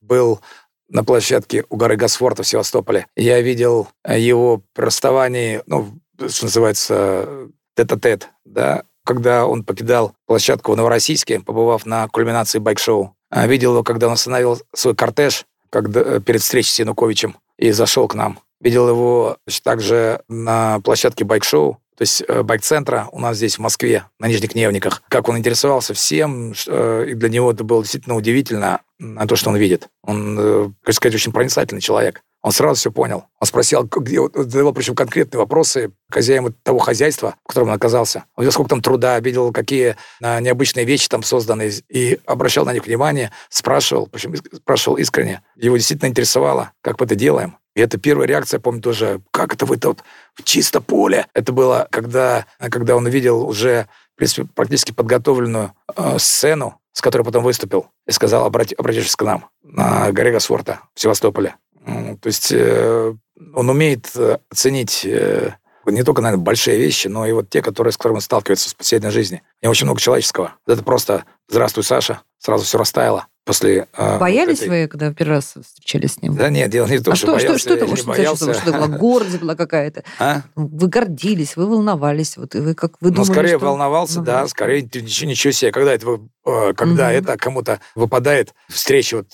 был 0.00 0.40
на 0.88 1.02
площадке 1.02 1.64
у 1.68 1.76
горы 1.76 1.96
Госфорта 1.96 2.44
в 2.44 2.46
Севастополе. 2.46 3.08
Я 3.16 3.40
видел 3.40 3.88
его 4.08 4.62
при 4.72 4.84
расставании, 4.84 5.62
ну, 5.66 5.98
что 6.28 6.44
называется, 6.44 7.48
тет-а-тет, 7.76 8.28
да, 8.44 8.84
когда 9.06 9.46
он 9.46 9.64
покидал 9.64 10.12
площадку 10.26 10.72
в 10.72 10.76
Новороссийске, 10.76 11.40
побывав 11.40 11.86
на 11.86 12.08
кульминации 12.08 12.58
байк-шоу. 12.58 13.14
А, 13.30 13.46
Видел 13.46 13.72
его, 13.72 13.82
когда 13.82 14.08
он 14.08 14.14
остановил 14.14 14.60
свой 14.74 14.94
кортеж 14.94 15.46
когда, 15.70 16.20
перед 16.20 16.42
встречей 16.42 16.72
с 16.72 16.78
Януковичем 16.78 17.36
и 17.58 17.70
зашел 17.70 18.08
к 18.08 18.14
нам. 18.14 18.38
Видел 18.60 18.88
его 18.88 19.36
также 19.62 20.22
на 20.28 20.80
площадке 20.80 21.24
байк-шоу, 21.24 21.78
то 21.96 22.02
есть 22.02 22.22
э, 22.28 22.42
байк-центра 22.42 23.08
у 23.12 23.20
нас 23.20 23.38
здесь 23.38 23.56
в 23.56 23.60
Москве, 23.60 24.04
на 24.18 24.28
Нижних 24.28 24.54
Невниках. 24.54 25.02
Как 25.08 25.28
он 25.28 25.38
интересовался 25.38 25.94
всем, 25.94 26.52
э, 26.66 27.06
и 27.08 27.14
для 27.14 27.28
него 27.30 27.50
это 27.50 27.64
было 27.64 27.82
действительно 27.82 28.16
удивительно, 28.16 28.80
то, 29.28 29.36
что 29.36 29.50
он 29.50 29.56
видит. 29.56 29.88
Он, 30.02 30.38
э, 30.38 30.70
как 30.82 30.94
сказать, 30.94 31.14
очень 31.14 31.32
проницательный 31.32 31.80
человек. 31.80 32.20
Он 32.46 32.52
сразу 32.52 32.78
все 32.78 32.92
понял. 32.92 33.24
Он 33.40 33.46
спросил, 33.48 33.82
где, 33.82 34.20
задавал 34.32 34.72
причем 34.72 34.94
конкретные 34.94 35.40
вопросы 35.40 35.90
хозяину 36.08 36.52
того 36.62 36.78
хозяйства, 36.78 37.34
в 37.42 37.48
котором 37.48 37.70
он 37.70 37.74
оказался. 37.74 38.26
Он 38.36 38.42
видел, 38.42 38.52
сколько 38.52 38.70
там 38.70 38.82
труда, 38.82 39.18
видел, 39.18 39.50
какие 39.50 39.96
а, 40.22 40.38
необычные 40.38 40.84
вещи 40.84 41.08
там 41.08 41.24
созданы, 41.24 41.72
и 41.88 42.20
обращал 42.24 42.64
на 42.64 42.72
них 42.72 42.86
внимание, 42.86 43.32
спрашивал, 43.48 44.06
причем 44.06 44.36
спрашивал 44.54 44.96
искренне. 44.96 45.42
Его 45.56 45.76
действительно 45.76 46.08
интересовало, 46.08 46.70
как 46.82 47.00
мы 47.00 47.06
это 47.06 47.16
делаем. 47.16 47.58
И 47.74 47.80
это 47.80 47.98
первая 47.98 48.28
реакция, 48.28 48.60
помню 48.60 48.80
тоже, 48.80 49.20
как 49.32 49.52
это 49.52 49.66
вы 49.66 49.76
тут 49.76 50.04
в 50.34 50.44
чисто 50.44 50.80
поле. 50.80 51.26
Это 51.34 51.52
было, 51.52 51.88
когда, 51.90 52.46
когда 52.60 52.94
он 52.94 53.06
увидел 53.06 53.44
уже 53.44 53.88
в 54.14 54.18
принципе, 54.18 54.46
практически 54.54 54.92
подготовленную 54.92 55.72
э, 55.94 56.18
сцену, 56.18 56.80
с 56.92 57.02
которой 57.02 57.22
потом 57.22 57.44
выступил, 57.44 57.88
и 58.06 58.12
сказал, 58.12 58.46
обрати, 58.46 58.74
обратившись 58.74 59.16
к 59.16 59.22
нам 59.22 59.50
на 59.62 60.10
горе 60.12 60.32
Госфорта 60.32 60.80
в 60.94 61.00
Севастополе. 61.00 61.56
То 61.86 62.26
есть 62.26 62.50
э, 62.50 63.14
он 63.54 63.70
умеет 63.70 64.10
э, 64.16 64.38
оценить 64.50 65.04
э, 65.04 65.54
не 65.84 66.02
только, 66.02 66.20
наверное, 66.20 66.42
большие 66.42 66.78
вещи, 66.78 67.06
но 67.06 67.26
и 67.26 67.32
вот 67.32 67.48
те, 67.48 67.62
которые, 67.62 67.92
с 67.92 67.96
которыми 67.96 68.18
сталкивается 68.18 68.70
в 68.70 68.76
повседневной 68.76 69.12
жизни. 69.12 69.42
И 69.60 69.68
очень 69.68 69.86
много 69.86 70.00
человеческого. 70.00 70.56
Это 70.66 70.82
просто 70.82 71.24
«Здравствуй, 71.48 71.84
Саша». 71.84 72.22
Сразу 72.38 72.64
все 72.64 72.78
растаяло. 72.78 73.26
После, 73.44 73.86
э, 73.96 74.18
Боялись 74.18 74.58
этой- 74.62 74.82
вы, 74.82 74.88
когда 74.88 75.12
первый 75.14 75.34
раз 75.34 75.54
встречались 75.64 76.14
с 76.14 76.22
ним? 76.22 76.34
Да 76.34 76.50
нет, 76.50 76.68
дело 76.68 76.86
не 76.88 76.96
в 76.98 77.04
том, 77.04 77.12
а 77.12 77.16
что, 77.16 77.38
что, 77.38 77.38
что, 77.38 77.46
боялся, 77.48 77.58
что 77.58 77.58
что 77.58 77.74
это 77.74 77.86
чувствовало? 77.86 78.16
боялся. 78.16 78.54
Что 78.54 78.70
это 78.70 78.72
была 78.78 78.86
гордость 78.98 79.38
была 79.40 79.54
какая-то? 79.54 80.02
А? 80.18 80.42
Вы 80.56 80.88
гордились, 80.88 81.54
вы 81.56 81.66
волновались, 81.68 82.36
вот 82.36 82.56
и 82.56 82.58
вы 82.58 82.74
как 82.74 82.94
вы 83.00 83.10
Ну, 83.10 83.16
думали, 83.18 83.32
скорее 83.32 83.56
что- 83.58 83.66
волновался, 83.66 84.14
да, 84.16 84.20
волновались. 84.32 84.50
скорее 84.50 84.82
ничего, 84.82 85.30
ничего 85.30 85.52
себе. 85.52 85.70
Когда 85.70 85.92
это, 85.94 86.06
вы- 86.06 86.28
э, 86.44 86.72
когда 86.74 87.04
Мгм. 87.06 87.12
это 87.18 87.36
кому-то 87.36 87.80
выпадает 87.94 88.52
встреча, 88.68 89.18
вот, 89.18 89.28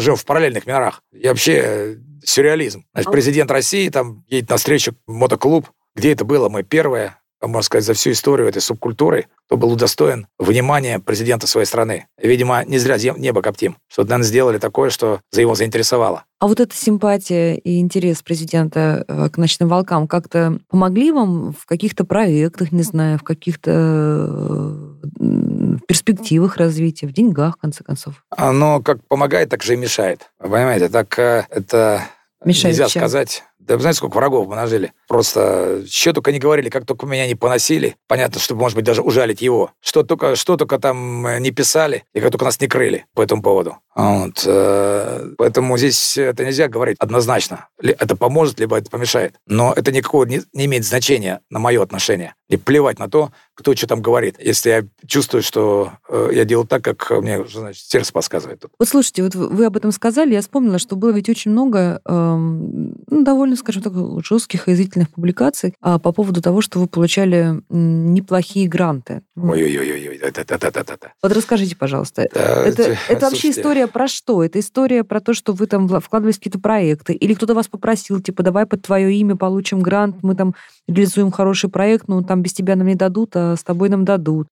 живем 0.00 0.16
в 0.16 0.24
параллельных 0.24 0.66
мирах. 0.66 1.00
И 1.12 1.28
вообще 1.28 1.52
э, 1.64 1.96
сюрреализм. 2.24 2.84
Значит, 2.92 3.08
А- 3.08 3.12
президент 3.12 3.50
России 3.52 3.88
там 3.90 4.24
едет 4.26 4.50
на 4.50 4.56
встречу 4.56 4.92
в 5.06 5.12
мотоклуб. 5.12 5.70
Где 5.94 6.10
это 6.12 6.24
было? 6.24 6.48
Мы 6.48 6.64
первое, 6.64 7.20
можно 7.48 7.62
сказать, 7.62 7.84
за 7.84 7.94
всю 7.94 8.12
историю 8.12 8.48
этой 8.48 8.62
субкультуры, 8.62 9.26
кто 9.46 9.56
был 9.56 9.72
удостоен 9.72 10.26
внимания 10.38 10.98
президента 10.98 11.46
своей 11.46 11.66
страны. 11.66 12.06
Видимо, 12.18 12.64
не 12.64 12.78
зря 12.78 12.96
небо 13.16 13.42
коптим. 13.42 13.76
Что, 13.88 14.02
наверное, 14.02 14.24
сделали 14.26 14.58
такое, 14.58 14.90
что 14.90 15.20
за 15.30 15.40
его 15.40 15.54
заинтересовало. 15.54 16.24
А 16.40 16.46
вот 16.46 16.60
эта 16.60 16.74
симпатия 16.74 17.54
и 17.54 17.78
интерес 17.78 18.22
президента 18.22 19.04
э, 19.06 19.28
к 19.28 19.38
ночным 19.38 19.68
волкам 19.68 20.08
как-то 20.08 20.58
помогли 20.68 21.12
вам 21.12 21.52
в 21.52 21.66
каких-то 21.66 22.04
проектах, 22.04 22.72
не 22.72 22.82
знаю, 22.82 23.18
в 23.18 23.22
каких-то 23.22 23.70
э, 25.20 25.78
перспективах 25.86 26.56
развития, 26.56 27.06
в 27.06 27.12
деньгах, 27.12 27.56
в 27.56 27.60
конце 27.60 27.84
концов? 27.84 28.24
Оно 28.30 28.80
как 28.80 28.98
помогает, 29.06 29.50
так 29.50 29.62
же 29.62 29.74
и 29.74 29.76
мешает. 29.76 30.30
Понимаете, 30.38 30.88
так 30.88 31.18
э, 31.18 31.46
это 31.50 32.02
Мешает 32.44 32.74
нельзя 32.74 32.88
чем? 32.88 33.02
сказать. 33.02 33.44
Да 33.66 33.76
вы 33.76 33.80
знаете, 33.80 33.98
сколько 33.98 34.16
врагов 34.16 34.48
мы 34.48 34.56
нажили? 34.56 34.92
Просто 35.08 35.84
что 35.88 36.12
только 36.12 36.32
не 36.32 36.38
говорили, 36.38 36.68
как 36.68 36.84
только 36.84 37.06
меня 37.06 37.26
не 37.26 37.34
поносили. 37.34 37.96
Понятно, 38.08 38.40
что, 38.40 38.54
может 38.54 38.76
быть, 38.76 38.84
даже 38.84 39.02
ужалить 39.02 39.40
его. 39.40 39.70
Что 39.80 40.02
только, 40.02 40.36
что 40.36 40.56
только 40.56 40.78
там 40.78 41.26
э, 41.26 41.38
не 41.38 41.50
писали, 41.52 42.04
и 42.12 42.20
как 42.20 42.32
только 42.32 42.44
нас 42.44 42.60
не 42.60 42.68
крыли 42.68 43.06
по 43.14 43.22
этому 43.22 43.42
поводу. 43.42 43.76
Вот. 43.94 44.42
э, 44.46 45.30
Поэтому 45.38 45.76
здесь 45.78 46.16
это 46.16 46.44
нельзя 46.44 46.68
говорить 46.68 46.96
однозначно. 46.98 47.68
Это 47.80 48.16
поможет, 48.16 48.58
либо 48.58 48.78
это 48.78 48.90
помешает. 48.90 49.34
Но 49.46 49.72
это 49.74 49.92
никакого 49.92 50.24
не, 50.24 50.40
не 50.52 50.64
имеет 50.64 50.84
значения 50.84 51.40
на 51.50 51.58
мое 51.58 51.82
отношение. 51.82 52.34
И 52.48 52.56
плевать 52.56 52.98
на 52.98 53.08
то, 53.08 53.30
кто 53.54 53.74
что 53.76 53.86
там 53.86 54.02
говорит. 54.02 54.36
Если 54.38 54.70
я 54.70 54.84
чувствую, 55.06 55.42
что 55.42 55.92
э, 56.08 56.30
я 56.32 56.44
делаю 56.44 56.66
так, 56.66 56.82
как 56.82 57.10
мне 57.22 57.44
значит, 57.46 57.84
сердце 57.84 58.12
подсказывает. 58.12 58.64
Вот 58.78 58.88
слушайте, 58.88 59.22
вот 59.22 59.34
вы 59.34 59.64
об 59.66 59.76
этом 59.76 59.92
сказали, 59.92 60.34
я 60.34 60.40
вспомнила, 60.40 60.78
что 60.78 60.96
было 60.96 61.10
ведь 61.10 61.28
очень 61.28 61.50
много 61.50 62.00
эм, 62.04 62.94
ну, 63.08 63.24
довольно, 63.24 63.51
скажем 63.56 63.82
так, 63.82 63.92
жестких 64.24 64.68
и 64.68 64.72
язвительных 64.72 65.10
публикаций 65.10 65.74
а, 65.80 65.98
по 65.98 66.12
поводу 66.12 66.40
того, 66.42 66.60
что 66.60 66.78
вы 66.78 66.86
получали 66.86 67.62
неплохие 67.70 68.68
гранты. 68.68 69.22
Ой-ой-ой, 69.36 70.18
да-да-да-да-да. 70.34 71.12
Вот 71.22 71.32
расскажите, 71.32 71.76
пожалуйста, 71.76 72.28
Да, 72.34 72.40
Это, 72.40 72.82
это- 72.82 72.98
это 73.08 73.20
вообще 73.26 73.28
слушайте, 73.40 73.60
история 73.60 73.86
про 73.86 74.08
что? 74.08 74.42
Это 74.44 74.58
история 74.60 75.04
про 75.04 75.20
то, 75.20 75.34
что 75.34 75.52
вы 75.52 75.66
там 75.66 75.88
вкладывались 76.00 76.36
в 76.36 76.38
какие-то 76.38 76.58
проекты, 76.58 77.12
или 77.12 77.34
кто-то 77.34 77.54
вас 77.54 77.68
попросил, 77.68 78.20
типа, 78.20 78.42
давай 78.42 78.66
под 78.66 78.82
твое 78.82 79.12
имя 79.14 79.36
получим 79.36 79.80
грант, 79.80 80.16
мы 80.22 80.34
там 80.34 80.54
реализуем 80.88 81.30
хороший 81.30 81.70
проект, 81.70 82.08
ну 82.08 82.22
там 82.22 82.42
без 82.42 82.52
тебя 82.52 82.76
нам 82.76 82.86
не 82.86 82.94
дадут, 82.94 83.32
а 83.36 83.56
с 83.56 83.62
тобой 83.62 83.88
нам 83.88 84.04
дадут. 84.04 84.48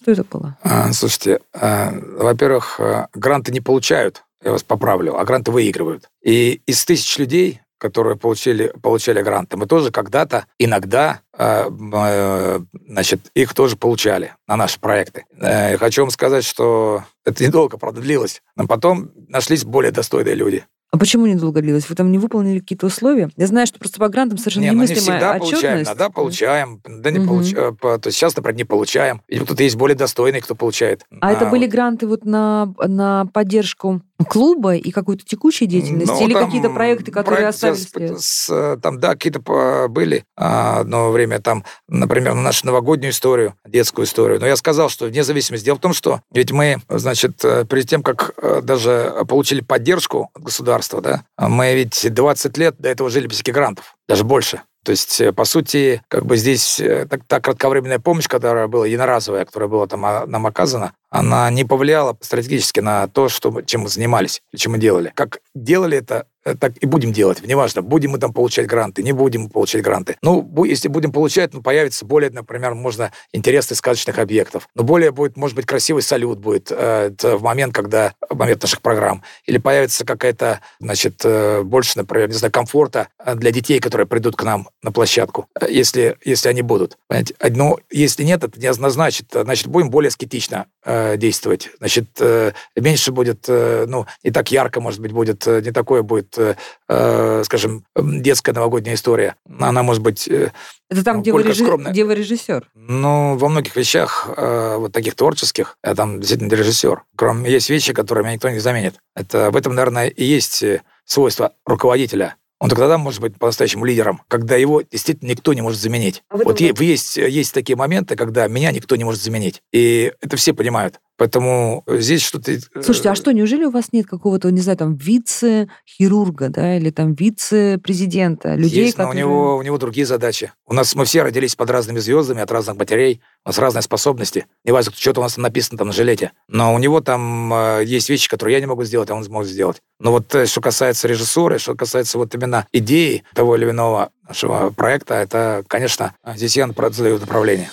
Что 0.00 0.12
это 0.12 0.24
было? 0.30 0.56
а, 0.62 0.92
Слушайте, 0.92 1.40
а, 1.52 1.92
во-первых, 2.18 2.80
а, 2.80 3.08
гранты 3.14 3.52
не 3.52 3.60
получают, 3.60 4.22
я 4.42 4.50
вас 4.52 4.62
поправлю, 4.62 5.18
а 5.18 5.24
гранты 5.24 5.50
выигрывают. 5.50 6.08
И 6.22 6.60
из 6.66 6.84
тысяч 6.84 7.18
людей, 7.18 7.60
которые 7.84 8.16
получили, 8.16 8.72
получали 8.80 9.20
гранты, 9.20 9.58
мы 9.58 9.66
тоже 9.66 9.90
когда-то, 9.90 10.46
иногда, 10.58 11.20
м, 11.36 11.92
э, 11.94 12.60
значит, 12.88 13.30
их 13.34 13.52
тоже 13.52 13.76
получали 13.76 14.32
на 14.48 14.56
наши 14.56 14.80
проекты. 14.80 15.26
Э, 15.38 15.76
хочу 15.76 16.00
вам 16.00 16.10
сказать, 16.10 16.46
что 16.46 17.04
это 17.26 17.44
недолго, 17.44 17.76
правда, 17.76 18.00
длилось. 18.00 18.40
Но 18.56 18.66
потом 18.66 19.10
нашлись 19.28 19.66
более 19.66 19.92
достойные 19.92 20.34
люди. 20.34 20.64
А 20.94 20.96
почему 20.96 21.26
недолго 21.26 21.60
длилось? 21.60 21.88
Вы 21.88 21.96
там 21.96 22.12
не 22.12 22.18
выполнили 22.18 22.60
какие-то 22.60 22.86
условия? 22.86 23.28
Я 23.36 23.48
знаю, 23.48 23.66
что 23.66 23.80
просто 23.80 23.98
по 23.98 24.08
грантам 24.08 24.38
совершенно 24.38 24.62
Не, 24.62 24.70
ну 24.70 24.74
не 24.74 24.86
немыслимая 24.86 25.18
всегда 25.18 25.34
получаем, 25.38 25.82
иногда 25.82 26.08
получаем, 26.08 26.80
да 26.88 27.10
не 27.10 27.18
Мгм. 27.18 27.28
получаем. 27.28 27.76
То 27.76 28.00
есть 28.04 28.16
сейчас, 28.16 28.36
например, 28.36 28.56
не 28.58 28.64
получаем. 28.64 29.20
Или 29.26 29.42
кто-то 29.42 29.64
есть 29.64 29.74
более 29.74 29.96
достойный, 29.96 30.40
кто 30.40 30.54
получает. 30.54 31.04
А 31.20 31.32
это 31.32 31.46
вот. 31.46 31.50
были 31.50 31.66
гранты 31.66 32.06
вот 32.06 32.24
на, 32.24 32.72
на 32.86 33.26
поддержку 33.26 34.02
клуба 34.28 34.76
и 34.76 34.92
какой-то 34.92 35.24
текущей 35.24 35.66
деятельности? 35.66 36.12
Ну, 36.12 36.24
или 36.24 36.32
какие-то 36.34 36.70
проекты, 36.70 37.10
которые 37.10 37.40
проект 37.40 37.54
оставили 37.56 38.14
с- 38.14 38.24
с, 38.24 38.50
э, 38.50 38.76
Там, 38.80 39.00
да, 39.00 39.14
какие-то 39.14 39.40
по- 39.42 39.88
были 39.88 40.24
а, 40.36 40.78
одно 40.80 41.10
время 41.10 41.40
там, 41.40 41.64
например, 41.88 42.34
на 42.34 42.42
нашу 42.42 42.66
новогоднюю 42.66 43.10
историю, 43.10 43.54
детскую 43.66 44.06
историю. 44.06 44.38
Но 44.38 44.46
я 44.46 44.54
сказал, 44.54 44.88
что 44.88 45.06
вне 45.06 45.24
зависимости. 45.24 45.64
Дело 45.64 45.76
в 45.76 45.80
том, 45.80 45.92
что 45.92 46.20
ведь 46.32 46.52
мы, 46.52 46.76
значит, 46.88 47.44
э, 47.44 47.64
перед 47.68 47.88
тем, 47.88 48.04
как 48.04 48.30
э, 48.40 48.60
даже 48.62 49.12
получили 49.28 49.60
поддержку 49.60 50.30
от 50.34 50.42
государства, 50.44 50.83
да, 50.88 51.24
мы 51.38 51.74
ведь 51.74 52.12
20 52.12 52.58
лет 52.58 52.76
до 52.78 52.88
этого 52.88 53.10
жили 53.10 53.26
без 53.26 53.36
всяких 53.36 53.54
грантов, 53.54 53.96
даже 54.08 54.24
больше. 54.24 54.62
То 54.84 54.90
есть, 54.90 55.20
э, 55.20 55.32
по 55.32 55.44
сути, 55.44 56.02
как 56.08 56.26
бы 56.26 56.36
здесь 56.36 56.78
э, 56.78 57.06
так, 57.06 57.22
та 57.26 57.40
кратковременная 57.40 57.98
помощь, 57.98 58.28
которая 58.28 58.68
была 58.68 58.86
единоразовая, 58.86 59.46
которая 59.46 59.68
была 59.68 59.86
там 59.86 60.04
а, 60.04 60.26
нам 60.26 60.46
оказана, 60.46 60.92
она 61.08 61.50
не 61.50 61.64
повлияла 61.64 62.16
стратегически 62.20 62.80
на 62.80 63.08
то, 63.08 63.30
что 63.30 63.62
чем 63.62 63.82
мы 63.82 63.88
занимались, 63.88 64.42
чем 64.54 64.72
мы 64.72 64.78
делали. 64.78 65.10
Как 65.14 65.38
делали 65.54 65.96
это, 65.96 66.26
так 66.44 66.72
и 66.80 66.86
будем 66.86 67.12
делать. 67.12 67.44
Неважно, 67.46 67.82
будем 67.82 68.12
мы 68.12 68.18
там 68.18 68.32
получать 68.32 68.66
гранты, 68.66 69.02
не 69.02 69.12
будем 69.12 69.42
мы 69.42 69.48
получать 69.48 69.82
гранты. 69.82 70.16
Ну, 70.22 70.64
если 70.64 70.88
будем 70.88 71.12
получать, 71.12 71.54
ну, 71.54 71.62
появится 71.62 72.04
более, 72.04 72.30
например, 72.30 72.74
можно 72.74 73.12
интересных 73.32 73.78
сказочных 73.78 74.18
объектов. 74.18 74.68
Но 74.74 74.82
более 74.82 75.10
будет, 75.10 75.36
может 75.36 75.56
быть, 75.56 75.66
красивый 75.66 76.02
салют 76.02 76.38
будет 76.38 76.70
э, 76.70 77.10
в 77.22 77.42
момент, 77.42 77.74
когда, 77.74 78.14
в 78.28 78.36
момент 78.36 78.62
наших 78.62 78.82
программ. 78.82 79.22
Или 79.46 79.58
появится 79.58 80.04
какая-то, 80.04 80.60
значит, 80.80 81.20
э, 81.24 81.62
больше, 81.62 81.98
например, 81.98 82.28
не 82.28 82.34
знаю, 82.34 82.52
комфорта 82.52 83.08
э, 83.18 83.34
для 83.34 83.50
детей, 83.50 83.80
которые 83.80 84.06
придут 84.06 84.36
к 84.36 84.42
нам 84.42 84.68
на 84.82 84.92
площадку, 84.92 85.46
э, 85.60 85.66
если, 85.70 86.16
если 86.24 86.48
они 86.48 86.62
будут. 86.62 86.98
Понимаете? 87.08 87.34
Но 87.50 87.78
если 87.90 88.24
нет, 88.24 88.44
это 88.44 88.60
не 88.60 88.72
значит, 88.72 89.26
значит, 89.32 89.68
будем 89.68 89.90
более 89.90 90.08
аскетично 90.08 90.66
э, 90.84 91.16
действовать. 91.16 91.70
Значит, 91.78 92.10
э, 92.20 92.52
меньше 92.76 93.12
будет, 93.12 93.46
э, 93.48 93.86
ну, 93.88 94.06
не 94.22 94.30
так 94.30 94.50
ярко, 94.50 94.80
может 94.80 95.00
быть, 95.00 95.12
будет, 95.12 95.46
э, 95.46 95.60
не 95.62 95.70
такое 95.70 96.02
будет, 96.02 96.33
э, 96.38 96.56
э, 96.88 97.42
скажем, 97.44 97.84
детская 97.96 98.52
новогодняя 98.52 98.94
история. 98.94 99.36
Она 99.58 99.82
может 99.82 100.02
быть... 100.02 100.28
Э, 100.28 100.52
Это 100.88 101.04
там, 101.04 101.22
где 101.22 101.32
вы, 101.32 101.42
режи... 101.42 101.64
где 101.64 102.04
вы 102.04 102.14
режиссер? 102.14 102.70
Ну, 102.74 103.36
во 103.36 103.48
многих 103.48 103.76
вещах, 103.76 104.28
э, 104.36 104.76
вот 104.76 104.92
таких 104.92 105.14
творческих, 105.14 105.78
я 105.84 105.94
там 105.94 106.20
действительно 106.20 106.52
режиссер. 106.52 107.02
Кроме 107.16 107.50
есть 107.50 107.70
вещи, 107.70 107.92
которые 107.92 108.24
меня 108.24 108.34
никто 108.34 108.50
не 108.50 108.58
заменит. 108.58 108.96
Это 109.14 109.50
в 109.50 109.56
этом, 109.56 109.74
наверное, 109.74 110.08
и 110.08 110.24
есть 110.24 110.62
э, 110.62 110.82
свойство 111.04 111.52
руководителя 111.66 112.36
он 112.64 112.70
только 112.70 112.82
тогда 112.82 112.96
может 112.96 113.20
быть 113.20 113.36
по-настоящему 113.36 113.84
лидером, 113.84 114.22
когда 114.26 114.56
его 114.56 114.80
действительно 114.80 115.28
никто 115.28 115.52
не 115.52 115.60
может 115.60 115.78
заменить. 115.78 116.22
А 116.30 116.36
вот 116.36 116.60
есть, 116.60 117.16
есть 117.18 117.52
такие 117.52 117.76
моменты, 117.76 118.16
когда 118.16 118.48
меня 118.48 118.72
никто 118.72 118.96
не 118.96 119.04
может 119.04 119.20
заменить. 119.20 119.60
И 119.70 120.12
это 120.22 120.38
все 120.38 120.54
понимают. 120.54 120.98
Поэтому 121.16 121.84
здесь 121.86 122.22
что-то... 122.22 122.52
Э, 122.52 122.82
Слушайте, 122.82 123.10
а 123.10 123.14
что, 123.14 123.32
неужели 123.32 123.64
у 123.64 123.70
вас 123.70 123.92
нет 123.92 124.06
какого-то, 124.06 124.50
не 124.50 124.60
знаю, 124.60 124.76
там, 124.78 124.96
вице-хирурга, 124.96 126.48
да, 126.48 126.76
или 126.76 126.90
там 126.90 127.14
вице-президента, 127.14 128.54
людей, 128.54 128.84
Есть, 128.84 128.96
которые... 128.96 129.24
но 129.24 129.30
у 129.30 129.36
него, 129.36 129.56
у 129.56 129.62
него 129.62 129.78
другие 129.78 130.06
задачи. 130.06 130.52
У 130.66 130.74
нас 130.74 130.94
мы 130.94 131.04
все 131.04 131.22
родились 131.22 131.54
под 131.54 131.70
разными 131.70 131.98
звездами, 132.00 132.42
от 132.42 132.50
разных 132.50 132.76
матерей, 132.76 133.20
у 133.44 133.48
нас 133.50 133.58
разные 133.58 133.82
способности. 133.82 134.46
Не 134.64 134.72
важно, 134.72 134.92
что-то 134.94 135.20
у 135.20 135.22
нас 135.22 135.36
написано 135.36 135.78
там 135.78 135.88
на 135.88 135.92
жилете. 135.92 136.32
Но 136.48 136.74
у 136.74 136.78
него 136.78 137.00
там 137.00 137.52
э, 137.52 137.84
есть 137.84 138.08
вещи, 138.08 138.28
которые 138.28 138.54
я 138.54 138.60
не 138.60 138.66
могу 138.66 138.82
сделать, 138.84 139.10
а 139.10 139.14
он 139.14 139.22
сможет 139.22 139.52
сделать. 139.52 139.82
Но 140.00 140.10
вот 140.10 140.34
э, 140.34 140.46
что 140.46 140.60
касается 140.60 141.06
режиссуры, 141.06 141.58
что 141.58 141.74
касается 141.74 142.18
вот 142.18 142.34
именно 142.34 142.66
идеи 142.72 143.22
того 143.34 143.56
или 143.56 143.70
иного 143.70 144.10
нашего 144.26 144.70
проекта, 144.70 145.14
это, 145.14 145.64
конечно, 145.68 146.14
здесь 146.34 146.56
я 146.56 146.66
задаю 146.66 147.18
направление. 147.18 147.70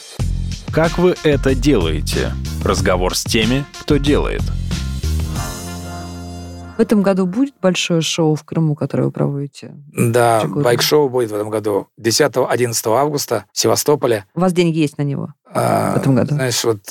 Как 0.72 0.98
вы 0.98 1.16
это 1.24 1.56
делаете? 1.56 2.34
Разговор 2.64 3.16
с 3.16 3.24
теми, 3.24 3.66
кто 3.82 3.98
делает. 3.98 4.42
В 6.78 6.80
этом 6.80 7.04
году 7.04 7.28
будет 7.28 7.54
большое 7.62 8.02
шоу 8.02 8.36
в 8.36 8.44
Крыму, 8.44 8.76
которое 8.76 9.04
вы 9.04 9.12
проводите? 9.12 9.76
Да, 9.94 10.44
байк-шоу 10.46 11.10
будет 11.10 11.32
в 11.32 11.36
этом 11.36 11.50
году. 11.50 11.88
10-11 12.00 12.74
августа 12.98 13.46
в 13.52 13.60
Севастополе. 13.60 14.26
У 14.34 14.40
вас 14.40 14.54
деньги 14.54 14.80
есть 14.80 14.98
на 14.98 15.04
него 15.04 15.34
в 15.54 15.98
этом 15.98 16.16
году? 16.16 16.36
Знаешь, 16.36 16.64
вот 16.64 16.82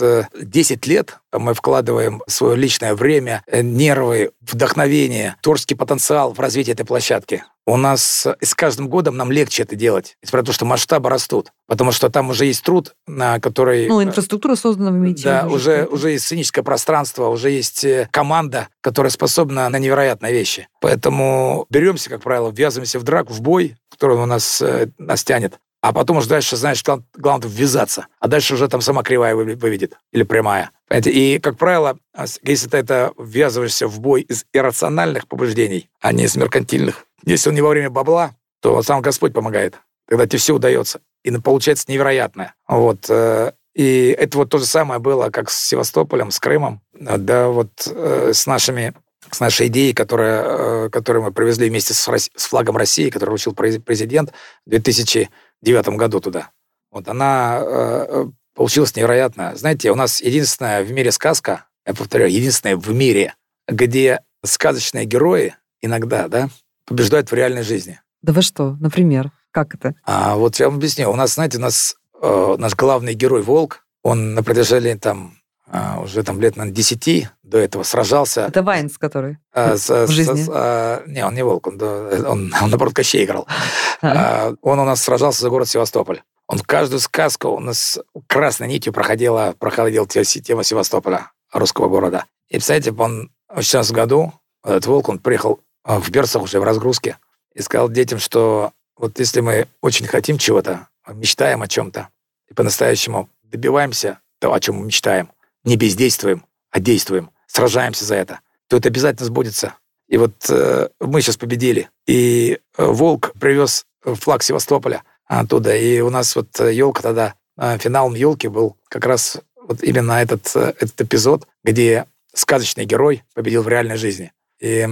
10 0.40 0.86
э, 0.86 0.90
лет 0.90 1.18
мы 1.32 1.54
вкладываем 1.54 2.22
свое 2.26 2.56
личное 2.56 2.94
время, 2.94 3.42
э, 3.46 3.62
нервы, 3.62 4.32
вдохновение, 4.40 5.36
творческий 5.42 5.74
потенциал 5.74 6.32
в 6.32 6.40
развитие 6.40 6.74
этой 6.74 6.84
площадки. 6.84 7.44
У 7.66 7.76
нас 7.76 8.26
с 8.40 8.54
каждым 8.54 8.88
годом 8.88 9.16
нам 9.16 9.30
легче 9.30 9.62
это 9.62 9.76
делать, 9.76 10.16
несмотря 10.22 10.42
на 10.42 10.46
то, 10.46 10.52
что 10.52 10.64
масштабы 10.64 11.08
растут. 11.08 11.52
Потому 11.66 11.92
что 11.92 12.10
там 12.10 12.30
уже 12.30 12.46
есть 12.46 12.64
труд, 12.64 12.94
на 13.06 13.38
который... 13.38 13.86
Ну, 13.88 14.02
инфраструктура 14.02 14.56
создана, 14.56 14.90
вы 14.90 14.98
имеете 14.98 15.22
Да, 15.24 15.46
уже, 15.46 15.86
уже 15.86 16.10
есть 16.10 16.24
сценическое 16.24 16.64
пространство, 16.64 17.28
уже 17.28 17.50
есть 17.50 17.84
э, 17.84 18.08
команда, 18.10 18.68
которая 18.80 19.10
способна 19.10 19.68
на 19.68 19.78
невероятные 19.78 20.32
вещи. 20.32 20.68
Поэтому 20.80 21.66
беремся, 21.70 22.10
как 22.10 22.22
правило, 22.22 22.50
ввязываемся 22.50 22.98
в 22.98 23.04
драку, 23.04 23.32
в 23.32 23.40
бой, 23.40 23.76
который 23.90 24.16
у 24.16 24.26
нас, 24.26 24.62
нас 24.98 25.22
тянет. 25.22 25.60
А 25.82 25.92
потом 25.92 26.18
уже 26.18 26.28
дальше, 26.28 26.56
знаешь, 26.56 26.84
главное 27.14 27.48
ввязаться. 27.48 28.06
А 28.18 28.28
дальше 28.28 28.54
уже 28.54 28.68
там 28.68 28.82
сама 28.82 29.02
кривая 29.02 29.34
выведет. 29.34 29.94
Или 30.12 30.24
прямая. 30.24 30.70
Понимаете? 30.88 31.10
И, 31.10 31.38
как 31.38 31.56
правило, 31.56 31.98
если 32.42 32.68
ты 32.68 32.76
это 32.76 33.12
ввязываешься 33.18 33.86
в 33.86 33.98
бой 34.00 34.22
из 34.22 34.44
иррациональных 34.52 35.26
побуждений, 35.26 35.88
а 36.00 36.12
не 36.12 36.24
из 36.24 36.36
меркантильных, 36.36 37.06
если 37.24 37.48
он 37.48 37.54
не 37.54 37.62
во 37.62 37.70
время 37.70 37.90
бабла, 37.90 38.32
то 38.60 38.82
сам 38.82 39.00
Господь 39.00 39.32
помогает. 39.32 39.78
Тогда 40.06 40.26
тебе 40.26 40.38
все 40.38 40.54
удается. 40.54 41.00
И 41.22 41.30
получается 41.38 41.86
невероятное. 41.88 42.54
Вот. 42.68 43.08
Э, 43.08 43.52
и 43.74 44.14
это 44.18 44.38
вот 44.38 44.50
то 44.50 44.58
же 44.58 44.66
самое 44.66 45.00
было, 45.00 45.30
как 45.30 45.48
с 45.50 45.68
Севастополем, 45.68 46.30
с 46.30 46.40
Крымом, 46.40 46.82
да, 46.92 47.48
вот 47.48 47.70
э, 47.86 48.32
с 48.34 48.46
нашими 48.46 48.94
с 49.30 49.38
нашей 49.38 49.68
идеей, 49.68 49.92
которая, 49.92 50.42
э, 50.86 50.88
которую 50.90 51.22
мы 51.22 51.30
привезли 51.30 51.68
вместе 51.68 51.94
с, 51.94 52.08
с 52.08 52.46
флагом 52.46 52.76
России, 52.76 53.10
который 53.10 53.34
учил 53.34 53.54
президент 53.54 54.32
в 54.66 54.70
2000 54.70 55.30
девятом 55.62 55.96
году 55.96 56.20
туда. 56.20 56.50
Вот 56.90 57.08
она 57.08 57.60
э, 57.62 58.26
получилась 58.54 58.94
невероятно. 58.96 59.56
Знаете, 59.56 59.90
у 59.90 59.94
нас 59.94 60.20
единственная 60.20 60.82
в 60.82 60.90
мире 60.92 61.12
сказка, 61.12 61.66
я 61.86 61.94
повторяю, 61.94 62.32
единственная 62.32 62.76
в 62.76 62.92
мире, 62.92 63.34
где 63.68 64.20
сказочные 64.44 65.04
герои 65.04 65.54
иногда, 65.80 66.28
да, 66.28 66.48
побеждают 66.84 67.30
в 67.30 67.34
реальной 67.34 67.62
жизни. 67.62 68.00
Да 68.22 68.32
вы 68.32 68.42
что, 68.42 68.76
например, 68.80 69.30
как 69.50 69.74
это? 69.74 69.94
А 70.04 70.36
вот 70.36 70.56
я 70.56 70.68
вам 70.68 70.76
объясню. 70.76 71.10
У 71.10 71.16
нас, 71.16 71.34
знаете, 71.34 71.58
у 71.58 71.60
нас 71.60 71.96
э, 72.20 72.56
наш 72.58 72.74
главный 72.74 73.14
герой 73.14 73.42
Волк, 73.42 73.86
он 74.02 74.34
на 74.34 74.42
протяжении 74.42 74.94
там 74.94 75.40
а, 75.72 76.00
уже 76.00 76.22
там 76.22 76.40
лет, 76.40 76.56
на 76.56 76.70
10 76.70 77.28
до 77.50 77.58
этого 77.58 77.82
сражался. 77.82 78.42
Это 78.42 78.62
Вайнс, 78.62 78.96
который 78.96 79.38
а, 79.52 79.76
с, 79.76 79.88
в 79.88 80.10
жизни? 80.10 80.42
С, 80.42 80.48
а, 80.52 81.02
не, 81.06 81.24
он 81.26 81.34
не 81.34 81.42
волк, 81.42 81.66
он, 81.66 81.80
он, 81.82 82.26
он, 82.26 82.54
он 82.62 82.70
наоборот, 82.70 82.94
Кощей 82.94 83.24
играл. 83.24 83.46
А. 84.02 84.54
Он 84.62 84.78
у 84.78 84.84
нас 84.86 85.02
сражался 85.02 85.42
за 85.42 85.50
город 85.50 85.68
Севастополь. 85.68 86.22
Он 86.46 86.56
в 86.56 86.62
каждую 86.62 87.00
сказку 87.00 87.48
у 87.48 87.60
нас 87.60 87.98
красной 88.28 88.66
нитью 88.66 88.94
проходила, 88.94 89.54
проходила 89.58 90.06
тема 90.06 90.64
Севастополя, 90.64 91.32
русского 91.52 91.88
города. 91.88 92.24
И, 92.48 92.54
представляете, 92.54 92.92
он 92.92 93.30
в 93.54 93.62
16 93.62 93.92
году, 93.92 94.32
этот 94.64 94.86
волк, 94.86 95.10
он 95.10 95.18
приехал 95.18 95.60
в 95.84 96.10
берцах 96.10 96.42
уже 96.42 96.60
в 96.60 96.64
разгрузке 96.64 97.18
и 97.54 97.60
сказал 97.60 97.90
детям, 97.90 98.18
что 98.18 98.72
вот 98.96 99.18
если 99.18 99.40
мы 99.40 99.66
очень 99.80 100.06
хотим 100.06 100.38
чего-то, 100.38 100.88
мечтаем 101.08 101.62
о 101.62 101.68
чем-то, 101.68 102.08
и 102.48 102.54
по-настоящему 102.54 103.28
добиваемся 103.42 104.20
того, 104.38 104.54
о 104.54 104.60
чем 104.60 104.76
мы 104.76 104.86
мечтаем, 104.86 105.30
не 105.64 105.76
бездействуем, 105.76 106.44
а 106.70 106.80
действуем, 106.80 107.30
сражаемся 107.52 108.04
за 108.04 108.16
это, 108.16 108.40
то 108.68 108.76
это 108.76 108.88
обязательно 108.88 109.26
сбудется. 109.26 109.74
И 110.08 110.16
вот 110.16 110.32
э, 110.48 110.88
мы 111.00 111.22
сейчас 111.22 111.36
победили. 111.36 111.88
И 112.06 112.58
э, 112.76 112.84
Волк 112.84 113.32
привез 113.38 113.86
флаг 114.02 114.42
Севастополя 114.42 115.02
оттуда. 115.26 115.76
И 115.76 116.00
у 116.00 116.10
нас 116.10 116.34
вот 116.34 116.58
елка 116.58 117.02
тогда, 117.02 117.34
э, 117.56 117.78
финалом 117.78 118.14
елки 118.14 118.48
был 118.48 118.76
как 118.88 119.06
раз 119.06 119.38
вот 119.56 119.82
именно 119.82 120.12
этот, 120.12 120.50
э, 120.54 120.74
этот 120.78 121.00
эпизод, 121.00 121.46
где 121.62 122.06
сказочный 122.34 122.84
герой 122.84 123.22
победил 123.34 123.62
в 123.62 123.68
реальной 123.68 123.96
жизни. 123.96 124.32
И 124.60 124.88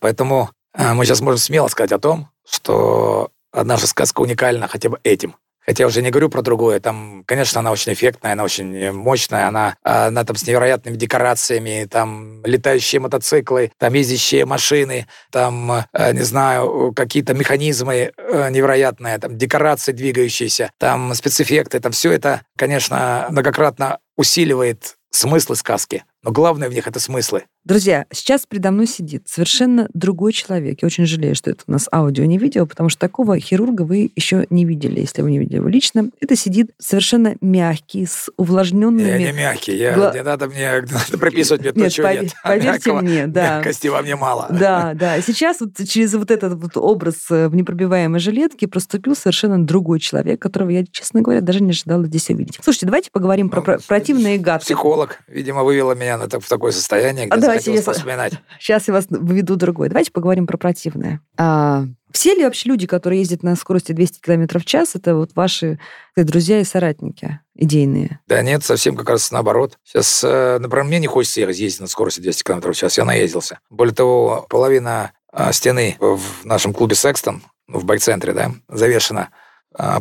поэтому 0.00 0.50
э, 0.74 0.92
мы 0.94 1.04
сейчас 1.04 1.20
можем 1.20 1.38
смело 1.38 1.68
сказать 1.68 1.92
о 1.92 1.98
том, 1.98 2.30
что 2.48 3.30
наша 3.52 3.86
сказка 3.86 4.20
уникальна 4.20 4.68
хотя 4.68 4.88
бы 4.88 5.00
этим. 5.02 5.36
Хотя 5.66 5.82
я 5.82 5.88
уже 5.88 6.00
не 6.02 6.10
говорю 6.10 6.28
про 6.28 6.42
другое. 6.42 6.80
Там, 6.80 7.24
конечно, 7.26 7.60
она 7.60 7.72
очень 7.72 7.92
эффектная, 7.92 8.32
она 8.32 8.44
очень 8.44 8.92
мощная, 8.92 9.48
она, 9.48 9.76
она 9.82 10.24
там 10.24 10.36
с 10.36 10.46
невероятными 10.46 10.96
декорациями, 10.96 11.86
там 11.90 12.44
летающие 12.44 13.00
мотоциклы, 13.00 13.72
там 13.78 13.92
ездящие 13.94 14.46
машины, 14.46 15.06
там, 15.32 15.84
э, 15.92 16.12
не 16.12 16.22
знаю, 16.22 16.92
какие-то 16.94 17.34
механизмы 17.34 18.12
э, 18.16 18.50
невероятные, 18.50 19.18
там 19.18 19.36
декорации 19.36 19.92
двигающиеся, 19.92 20.70
там 20.78 21.14
спецэффекты, 21.14 21.80
там 21.80 21.92
все 21.92 22.12
это, 22.12 22.42
конечно, 22.56 23.26
многократно 23.30 23.98
усиливает 24.16 24.96
смыслы 25.10 25.56
сказки. 25.56 26.04
Но 26.26 26.32
главное 26.32 26.68
в 26.68 26.74
них— 26.74 26.86
это 26.88 26.98
смыслы. 26.98 27.44
Друзья, 27.64 28.06
сейчас 28.12 28.46
передо 28.46 28.72
мной 28.72 28.88
сидит 28.88 29.28
совершенно 29.28 29.88
другой 29.94 30.32
человек. 30.32 30.82
Я 30.82 30.86
очень 30.86 31.06
жалею, 31.06 31.36
что 31.36 31.50
это 31.50 31.62
у 31.68 31.70
нас 31.70 31.88
аудио, 31.92 32.24
не 32.24 32.36
видео, 32.36 32.66
потому 32.66 32.88
что 32.88 32.98
такого 32.98 33.38
хирурга 33.38 33.82
вы 33.82 34.10
еще 34.16 34.44
не 34.50 34.64
видели, 34.64 34.98
если 35.00 35.22
вы 35.22 35.30
не 35.30 35.38
видели 35.38 35.56
его 35.56 35.68
лично. 35.68 36.10
Это 36.20 36.34
сидит 36.34 36.72
совершенно 36.78 37.36
мягкий, 37.40 38.06
с 38.06 38.28
увлажненными... 38.36 39.08
Я 39.08 39.18
не 39.18 39.32
мягкий, 39.32 39.76
я, 39.76 39.94
Гла... 39.94 40.12
не 40.12 40.22
надо 40.24 40.48
мне 40.48 40.80
надо 40.80 41.16
прописывать 41.16 41.60
мне 41.60 41.72
то, 41.72 41.78
нет, 41.78 41.92
чего 41.92 42.08
повер... 42.08 42.22
нет. 42.24 42.32
Поверьте 42.42 42.66
Мягкого, 42.70 43.00
мне, 43.02 43.26
да. 43.28 43.56
Мягкости 43.58 43.86
во 43.86 44.02
мне 44.02 44.16
мало. 44.16 44.48
Да, 44.56 44.94
да. 44.94 45.20
Сейчас 45.20 45.60
вот 45.60 45.70
через 45.88 46.14
вот 46.14 46.32
этот 46.32 46.54
вот 46.54 46.76
образ 46.76 47.30
э, 47.30 47.46
в 47.46 47.54
непробиваемой 47.54 48.18
жилетке 48.18 48.66
проступил 48.66 49.14
совершенно 49.14 49.64
другой 49.64 50.00
человек, 50.00 50.40
которого 50.40 50.70
я, 50.70 50.84
честно 50.90 51.22
говоря, 51.22 51.40
даже 51.40 51.62
не 51.62 51.70
ожидала 51.70 52.04
здесь 52.06 52.30
увидеть. 52.30 52.58
Слушайте, 52.62 52.86
давайте 52.86 53.10
поговорим 53.12 53.50
ну, 53.52 53.62
про 53.62 53.78
противные 53.78 54.38
гадкие. 54.38 54.76
Психолог, 54.76 55.20
видимо, 55.28 55.62
вывела 55.62 55.94
меня 55.94 56.15
на, 56.18 56.28
в 56.28 56.48
такой 56.48 56.72
состояние, 56.72 57.26
где 57.26 57.34
а 57.34 57.40
давайте 57.40 57.80
вспоминать. 57.80 58.34
Сейчас 58.60 58.88
я 58.88 58.94
вас 58.94 59.06
введу 59.10 59.56
другой. 59.56 59.88
Давайте 59.88 60.10
поговорим 60.12 60.46
про 60.46 60.56
противное. 60.56 61.20
А, 61.36 61.84
все 62.12 62.34
ли 62.34 62.44
вообще 62.44 62.68
люди, 62.68 62.86
которые 62.86 63.20
ездят 63.20 63.42
на 63.42 63.56
скорости 63.56 63.92
200 63.92 64.20
км 64.20 64.58
в 64.58 64.64
час, 64.64 64.94
это 64.94 65.14
вот 65.14 65.32
ваши 65.34 65.78
друзья 66.16 66.60
и 66.60 66.64
соратники 66.64 67.40
идейные? 67.54 68.20
Да 68.26 68.42
нет, 68.42 68.64
совсем 68.64 68.96
как 68.96 69.10
раз 69.10 69.30
наоборот. 69.30 69.78
Сейчас, 69.84 70.22
э, 70.24 70.58
например, 70.58 70.84
мне 70.84 70.98
не 70.98 71.06
хочется 71.06 71.40
ездить 71.40 71.80
на 71.80 71.86
скорости 71.86 72.20
200 72.20 72.42
км 72.42 72.72
в 72.72 72.76
час, 72.76 72.96
я 72.96 73.04
наездился. 73.04 73.58
Более 73.70 73.94
того, 73.94 74.46
половина 74.48 75.12
а, 75.32 75.52
стены 75.52 75.96
в 76.00 76.44
нашем 76.44 76.72
клубе 76.72 76.94
«Секстон», 76.94 77.42
ну, 77.68 77.80
в 77.80 77.84
байк-центре, 77.84 78.32
да, 78.32 78.52
завешена 78.68 79.30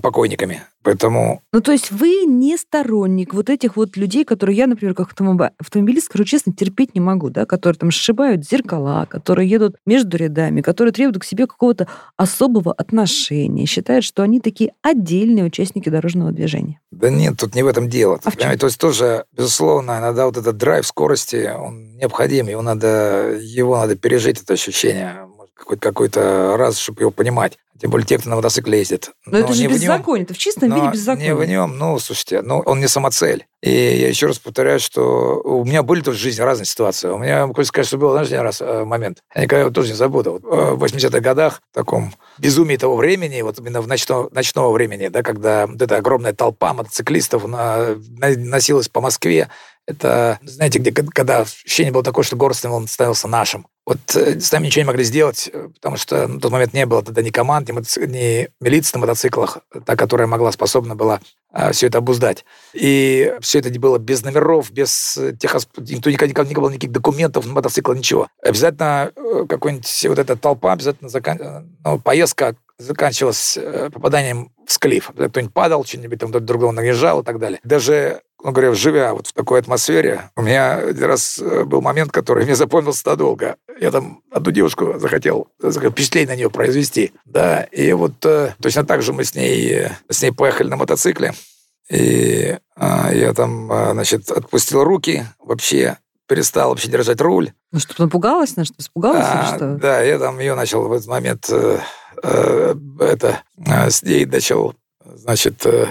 покойниками. 0.01 0.63
Поэтому... 0.83 1.41
Ну, 1.51 1.61
то 1.61 1.71
есть 1.71 1.91
вы 1.91 2.25
не 2.25 2.57
сторонник 2.57 3.33
вот 3.33 3.49
этих 3.49 3.75
вот 3.75 3.97
людей, 3.97 4.23
которые 4.23 4.55
я, 4.55 4.67
например, 4.67 4.93
как 4.93 5.09
автомобилист, 5.09 6.05
скажу 6.05 6.25
честно, 6.25 6.53
терпеть 6.53 6.93
не 6.93 7.01
могу, 7.01 7.31
да, 7.31 7.45
которые 7.45 7.77
там 7.77 7.89
сшибают 7.89 8.47
зеркала, 8.47 9.07
которые 9.09 9.49
едут 9.49 9.77
между 9.87 10.15
рядами, 10.17 10.61
которые 10.61 10.93
требуют 10.93 11.19
к 11.19 11.25
себе 11.25 11.47
какого-то 11.47 11.87
особого 12.17 12.71
отношения, 12.71 13.65
считают, 13.65 14.05
что 14.05 14.21
они 14.21 14.39
такие 14.39 14.73
отдельные 14.83 15.45
участники 15.45 15.89
дорожного 15.89 16.31
движения. 16.31 16.79
Да 16.91 17.09
нет, 17.09 17.35
тут 17.39 17.55
не 17.55 17.63
в 17.63 17.67
этом 17.67 17.89
дело. 17.89 18.19
А 18.23 18.29
в 18.29 18.37
чем? 18.37 18.55
То 18.57 18.67
есть 18.67 18.79
тоже, 18.79 19.25
безусловно, 19.31 19.97
иногда 19.99 20.27
вот 20.27 20.37
этот 20.37 20.55
драйв 20.57 20.85
скорости, 20.85 21.51
он 21.57 21.95
необходим, 21.95 22.47
его 22.47 22.61
надо, 22.61 23.37
его 23.41 23.75
надо 23.75 23.95
пережить, 23.95 24.41
это 24.41 24.53
ощущение 24.53 25.24
какой-то 25.65 25.81
какой 25.81 26.55
раз, 26.55 26.77
чтобы 26.77 27.01
его 27.01 27.11
понимать. 27.11 27.57
Тем 27.79 27.91
более 27.91 28.07
те, 28.07 28.17
кто 28.17 28.29
на 28.29 28.37
мотоцикле 28.37 28.79
ездит. 28.79 29.11
Но, 29.25 29.33
но 29.33 29.37
это 29.39 29.53
же 29.53 29.67
беззаконие, 29.67 30.23
это 30.23 30.33
в 30.33 30.37
чистом 30.37 30.73
виде 30.73 30.87
беззаконие. 30.91 31.33
Не 31.33 31.35
в 31.35 31.45
нем, 31.45 31.77
ну, 31.77 31.99
слушайте, 31.99 32.41
ну, 32.41 32.59
он 32.59 32.79
не 32.79 32.87
самоцель. 32.87 33.47
И 33.61 33.69
я 33.69 34.07
еще 34.07 34.27
раз 34.27 34.39
повторяю, 34.39 34.79
что 34.79 35.41
у 35.43 35.65
меня 35.65 35.83
были 35.83 35.99
тоже 35.99 36.17
в 36.17 36.21
жизни 36.21 36.41
разные 36.41 36.67
ситуации. 36.67 37.09
У 37.09 37.17
меня, 37.17 37.47
хочу 37.47 37.65
сказать, 37.65 37.87
что 37.87 37.97
был, 37.97 38.11
знаешь, 38.11 38.27
один 38.27 38.41
раз 38.41 38.61
э, 38.61 38.85
момент. 38.85 39.23
Я 39.35 39.41
никогда 39.41 39.61
его 39.61 39.71
тоже 39.71 39.89
не 39.89 39.95
забуду. 39.95 40.33
Вот, 40.33 40.43
э, 40.45 40.73
в 40.75 40.83
80-х 40.83 41.19
годах, 41.19 41.61
в 41.71 41.75
таком 41.75 42.13
безумии 42.37 42.77
того 42.77 42.95
времени, 42.95 43.41
вот 43.41 43.59
именно 43.59 43.81
в 43.81 43.87
ночного, 43.87 44.29
ночного 44.31 44.71
времени, 44.71 45.09
да, 45.09 45.21
когда 45.21 45.67
вот 45.67 45.81
эта 45.81 45.97
огромная 45.97 46.33
толпа 46.33 46.73
мотоциклистов 46.73 47.45
на, 47.45 47.95
на, 48.19 48.29
носилась 48.37 48.87
по 48.87 49.01
Москве, 49.01 49.49
это, 49.87 50.39
знаете, 50.43 50.79
где, 50.79 50.91
когда 50.91 51.41
ощущение 51.41 51.91
было 51.91 52.03
такое, 52.03 52.23
что 52.23 52.35
город 52.35 52.57
становился 52.57 53.27
нашим. 53.27 53.67
Вот 53.85 53.99
э, 54.15 54.39
с 54.39 54.51
нами 54.51 54.65
ничего 54.65 54.81
не 54.81 54.87
могли 54.87 55.03
сделать, 55.03 55.47
э, 55.51 55.69
потому 55.75 55.95
что 55.97 56.27
на 56.27 56.39
тот 56.39 56.51
момент 56.51 56.73
не 56.73 56.87
было 56.87 57.03
тогда 57.03 57.21
ни 57.21 57.29
команд, 57.29 57.67
ни, 57.67 57.71
мотоци... 57.71 58.07
ни 58.07 58.49
милиции 58.59 58.97
на 58.97 59.01
мотоциклах, 59.01 59.59
та, 59.85 59.95
которая 59.95 60.27
могла, 60.27 60.51
способна 60.51 60.95
была 60.95 61.19
а, 61.51 61.71
все 61.71 61.87
это 61.87 61.99
обуздать. 61.99 62.45
И 62.73 63.35
все 63.41 63.59
это 63.59 63.69
было 63.79 63.99
без 63.99 64.23
номеров, 64.23 64.71
без 64.71 65.19
тех... 65.39 65.55
Никто 65.77 66.09
никогда 66.09 66.43
не 66.43 66.55
было 66.55 66.69
никаких 66.69 66.91
документов 66.91 67.45
на 67.45 67.53
мотоцикл, 67.53 67.93
ничего. 67.93 68.27
Обязательно 68.41 69.11
э, 69.15 69.45
какой-нибудь 69.47 70.05
вот 70.09 70.17
эта 70.17 70.35
толпа, 70.35 70.73
обязательно 70.73 71.09
закан... 71.09 71.69
ну, 71.83 71.99
поездка 71.99 72.55
заканчивалась 72.79 73.57
попаданием 73.93 74.51
в 74.65 74.71
склиф. 74.71 75.11
Кто-нибудь 75.13 75.53
падал, 75.53 75.85
что-нибудь 75.85 76.19
там 76.19 76.31
друг 76.31 76.43
другого 76.43 76.71
наезжал 76.71 77.21
и 77.21 77.23
так 77.23 77.39
далее. 77.39 77.61
Даже 77.63 78.21
ну, 78.43 78.51
говоря, 78.51 78.73
живя 78.73 79.13
вот 79.13 79.27
в 79.27 79.33
такой 79.33 79.59
атмосфере, 79.59 80.29
у 80.35 80.41
меня 80.41 80.75
один 80.75 81.05
раз 81.05 81.39
э, 81.39 81.63
был 81.63 81.81
момент, 81.81 82.11
который 82.11 82.45
мне 82.45 82.55
запомнился 82.55 83.07
надолго. 83.07 83.55
Я 83.79 83.91
там 83.91 84.21
одну 84.31 84.51
девушку 84.51 84.99
захотел, 84.99 85.47
захотел 85.59 85.91
впечатление 85.91 86.35
на 86.35 86.37
нее 86.37 86.49
произвести. 86.49 87.11
Да, 87.25 87.63
и 87.63 87.91
вот 87.93 88.23
э, 88.25 88.53
точно 88.61 88.85
так 88.85 89.01
же 89.01 89.13
мы 89.13 89.23
с 89.23 89.35
ней, 89.35 89.71
э, 89.71 89.91
с 90.09 90.21
ней 90.21 90.31
поехали 90.31 90.69
на 90.69 90.75
мотоцикле. 90.75 91.33
И 91.89 92.57
а, 92.75 93.13
я 93.13 93.31
там, 93.33 93.67
значит, 93.67 94.31
отпустил 94.31 94.83
руки 94.83 95.23
вообще, 95.37 95.99
перестал 96.27 96.69
вообще 96.69 96.89
держать 96.89 97.21
руль. 97.21 97.51
Ну 97.71 97.79
что, 97.79 97.93
напугалась, 98.01 98.55
на 98.55 98.65
что, 98.65 98.75
испугалась 98.79 99.25
а, 99.27 99.49
или 99.49 99.55
что? 99.55 99.75
Да, 99.75 100.01
я 100.01 100.19
там 100.19 100.39
ее 100.39 100.55
начал 100.55 100.87
в 100.87 100.93
этот 100.93 101.07
момент, 101.07 101.47
э, 101.49 101.79
э, 102.23 102.75
это, 102.99 103.43
э, 103.57 103.89
с 103.89 104.01
ней 104.01 104.25
начал, 104.25 104.75
значит, 105.03 105.65
э, 105.65 105.87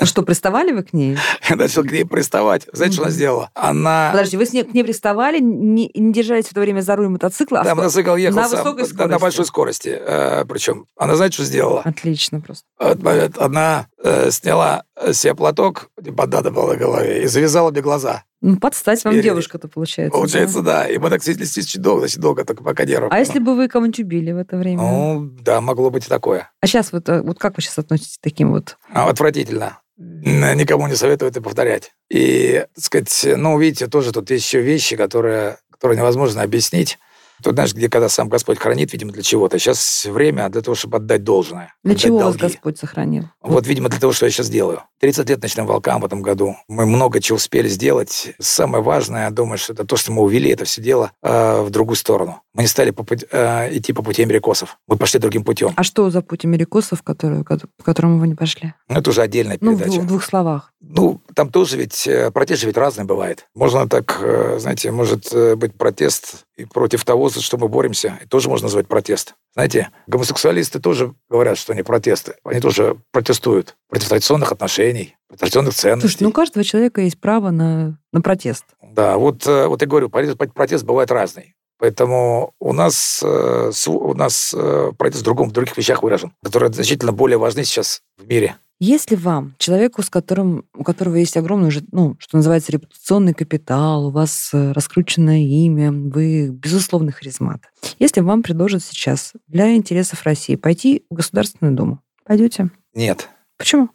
ну 0.00 0.06
что, 0.06 0.22
приставали 0.22 0.72
вы 0.72 0.82
к 0.82 0.92
ней? 0.92 1.16
Я 1.48 1.56
начал 1.56 1.82
к 1.82 1.90
ней 1.90 2.04
приставать. 2.04 2.66
Знаете, 2.72 2.94
что 2.94 3.02
она 3.04 3.10
сделала? 3.10 3.50
Она... 3.54 4.10
Подожди, 4.12 4.36
вы 4.36 4.46
с 4.46 4.52
ней, 4.52 4.64
к 4.64 4.74
ней 4.74 4.84
приставали, 4.84 5.38
не, 5.40 5.90
не 5.94 6.12
держались 6.12 6.46
в 6.46 6.52
это 6.52 6.60
время 6.60 6.80
за 6.80 6.96
руль 6.96 7.08
мотоцикла? 7.08 7.60
А 7.60 7.64
да, 7.64 7.72
а 7.72 7.74
мотоцикл 7.74 8.16
ехал 8.16 8.36
на 8.36 8.48
сам, 8.48 8.58
высокой 8.58 8.84
скорости? 8.86 9.10
на 9.10 9.18
большой 9.18 9.46
скорости. 9.46 9.98
Э, 9.98 10.44
причем, 10.46 10.86
она 10.96 11.16
знаете, 11.16 11.34
что 11.34 11.44
сделала? 11.44 11.82
Отлично 11.84 12.40
просто. 12.40 12.66
Она 12.78 13.86
э, 14.02 14.30
сняла 14.30 14.84
себе 15.12 15.34
платок, 15.34 15.90
типа 16.02 16.26
надо 16.26 16.50
было 16.50 16.72
на 16.72 16.76
голове, 16.76 17.22
и 17.22 17.26
завязала 17.26 17.70
мне 17.70 17.80
глаза. 17.80 18.24
Ну, 18.46 18.56
подстать 18.58 19.04
вам 19.04 19.20
девушка-то 19.20 19.66
получается. 19.66 20.16
Получается, 20.16 20.62
да. 20.62 20.84
да. 20.84 20.88
И 20.88 20.98
мы 20.98 21.10
так 21.10 21.20
сидели 21.20 21.42
очень 21.42 21.82
долго, 21.82 22.04
очень 22.04 22.20
долго, 22.20 22.44
только 22.44 22.62
пока 22.62 22.84
нервы. 22.84 23.08
А 23.10 23.18
если 23.18 23.40
бы 23.40 23.56
вы 23.56 23.66
кому-нибудь 23.66 23.98
убили 23.98 24.30
в 24.30 24.36
это 24.36 24.56
время? 24.56 24.82
Ну, 24.82 25.32
да, 25.40 25.60
могло 25.60 25.90
быть 25.90 26.06
и 26.06 26.08
такое. 26.08 26.48
А 26.60 26.66
сейчас 26.68 26.92
вот, 26.92 27.08
э, 27.08 27.22
вот 27.22 27.40
как 27.40 27.56
вы 27.56 27.62
сейчас 27.62 27.78
относитесь 27.78 28.18
к 28.18 28.20
таким 28.20 28.52
вот? 28.52 28.78
А, 28.92 29.08
отвратительно 29.08 29.80
никому 29.98 30.86
не 30.86 30.94
советую 30.94 31.30
это 31.30 31.40
повторять. 31.40 31.92
И, 32.10 32.64
так 32.74 32.84
сказать, 32.84 33.26
ну, 33.36 33.58
видите, 33.58 33.86
тоже 33.86 34.12
тут 34.12 34.30
есть 34.30 34.44
еще 34.44 34.60
вещи, 34.60 34.94
которые, 34.94 35.56
которые 35.70 35.98
невозможно 35.98 36.42
объяснить. 36.42 36.98
Тут, 37.42 37.54
знаешь, 37.54 37.74
где 37.74 37.88
когда 37.88 38.08
сам 38.08 38.28
Господь 38.28 38.58
хранит, 38.58 38.92
видимо, 38.92 39.12
для 39.12 39.22
чего-то. 39.22 39.58
Сейчас 39.58 40.04
время 40.06 40.48
для 40.48 40.62
того, 40.62 40.74
чтобы 40.74 40.98
отдать 40.98 41.24
должное. 41.24 41.74
Для 41.84 41.94
чего 41.94 42.18
долги. 42.18 42.42
вас 42.42 42.52
Господь 42.52 42.78
сохранил? 42.78 43.24
Вот, 43.42 43.52
вот, 43.52 43.66
видимо, 43.66 43.88
для 43.88 44.00
того, 44.00 44.12
что 44.12 44.26
я 44.26 44.32
сейчас 44.32 44.48
делаю. 44.48 44.82
30 45.00 45.28
лет 45.28 45.42
ночным 45.42 45.66
волкам 45.66 46.00
в 46.00 46.04
этом 46.04 46.22
году. 46.22 46.56
Мы 46.68 46.86
много 46.86 47.20
чего 47.20 47.36
успели 47.36 47.68
сделать. 47.68 48.34
Самое 48.38 48.82
важное, 48.82 49.24
я 49.24 49.30
думаю, 49.30 49.58
что 49.58 49.72
это 49.72 49.84
то, 49.84 49.96
что 49.96 50.12
мы 50.12 50.22
увели 50.22 50.50
это 50.50 50.64
все 50.64 50.80
дело 50.80 51.12
э, 51.22 51.60
в 51.62 51.70
другую 51.70 51.96
сторону. 51.96 52.42
Мы 52.54 52.62
не 52.62 52.68
стали 52.68 52.90
по 52.90 53.02
пути, 53.02 53.26
э, 53.30 53.76
идти 53.76 53.92
по 53.92 54.02
пути 54.02 54.22
америкосов. 54.22 54.78
Мы 54.86 54.96
пошли 54.96 55.20
другим 55.20 55.44
путем. 55.44 55.72
А 55.76 55.82
что 55.82 56.08
за 56.10 56.22
путь 56.22 56.44
америкосов, 56.44 57.02
который, 57.02 57.44
по 57.44 57.84
которому 57.84 58.18
вы 58.18 58.28
не 58.28 58.34
пошли? 58.34 58.74
Ну, 58.88 58.98
это 58.98 59.10
уже 59.10 59.22
отдельная 59.22 59.58
передача. 59.58 59.90
Ну, 59.90 60.00
в, 60.00 60.04
в 60.04 60.06
двух 60.06 60.24
словах. 60.24 60.72
Ну, 60.88 61.20
там 61.34 61.50
тоже 61.50 61.76
ведь 61.76 62.06
э, 62.06 62.30
протест 62.30 62.62
ведь 62.62 62.76
разный 62.76 63.04
бывает. 63.04 63.46
Можно 63.54 63.88
так, 63.88 64.18
э, 64.20 64.58
знаете, 64.58 64.90
может 64.90 65.32
э, 65.32 65.56
быть 65.56 65.74
протест 65.74 66.46
и 66.56 66.64
против 66.64 67.04
того, 67.04 67.28
за 67.28 67.40
что 67.40 67.58
мы 67.58 67.68
боремся, 67.68 68.18
и 68.22 68.26
тоже 68.26 68.48
можно 68.48 68.66
назвать 68.66 68.86
протест. 68.86 69.34
Знаете, 69.54 69.90
гомосексуалисты 70.06 70.78
тоже 70.78 71.14
говорят, 71.28 71.58
что 71.58 71.72
они 71.72 71.82
протесты. 71.82 72.34
Они 72.44 72.60
тоже 72.60 72.96
протестуют 73.10 73.76
против 73.88 74.08
традиционных 74.08 74.52
отношений, 74.52 75.16
традиционных 75.36 75.74
ценностей. 75.74 76.08
Слушайте, 76.08 76.24
ну 76.24 76.30
у 76.30 76.32
каждого 76.32 76.64
человека 76.64 77.00
есть 77.00 77.20
право 77.20 77.50
на, 77.50 77.98
на 78.12 78.20
протест. 78.20 78.64
Да, 78.82 79.18
вот, 79.18 79.46
вот 79.46 79.80
я 79.80 79.88
говорю, 79.88 80.08
протест 80.08 80.84
бывает 80.84 81.10
разный. 81.10 81.54
Поэтому 81.78 82.54
у 82.58 82.72
нас, 82.72 83.22
у 83.22 84.14
нас 84.14 84.54
протест 84.96 85.20
в 85.20 85.24
другом, 85.24 85.50
в 85.50 85.52
других 85.52 85.76
вещах 85.76 86.02
выражен, 86.02 86.32
которые 86.42 86.72
значительно 86.72 87.12
более 87.12 87.36
важны 87.36 87.64
сейчас 87.64 88.00
в 88.16 88.26
мире. 88.26 88.56
Если 88.78 89.14
вам, 89.14 89.54
человеку, 89.58 90.02
с 90.02 90.10
которым, 90.10 90.66
у 90.74 90.84
которого 90.84 91.16
есть 91.16 91.36
огромный, 91.36 91.68
уже, 91.68 91.82
ну, 91.92 92.16
что 92.18 92.36
называется, 92.36 92.72
репутационный 92.72 93.32
капитал, 93.32 94.08
у 94.08 94.10
вас 94.10 94.50
э, 94.52 94.72
раскрученное 94.72 95.38
имя, 95.38 95.90
вы, 95.90 96.50
безусловно, 96.50 97.10
харизмат. 97.10 97.62
Если 97.98 98.20
вам 98.20 98.42
предложат 98.42 98.82
сейчас 98.82 99.32
для 99.46 99.74
интересов 99.74 100.24
России 100.24 100.56
пойти 100.56 101.06
в 101.08 101.14
Государственную 101.14 101.74
Думу, 101.74 102.02
пойдете? 102.24 102.70
Нет. 102.92 103.30
Почему? 103.56 103.88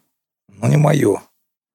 Ну, 0.48 0.68
не 0.68 0.76
мою. 0.76 1.20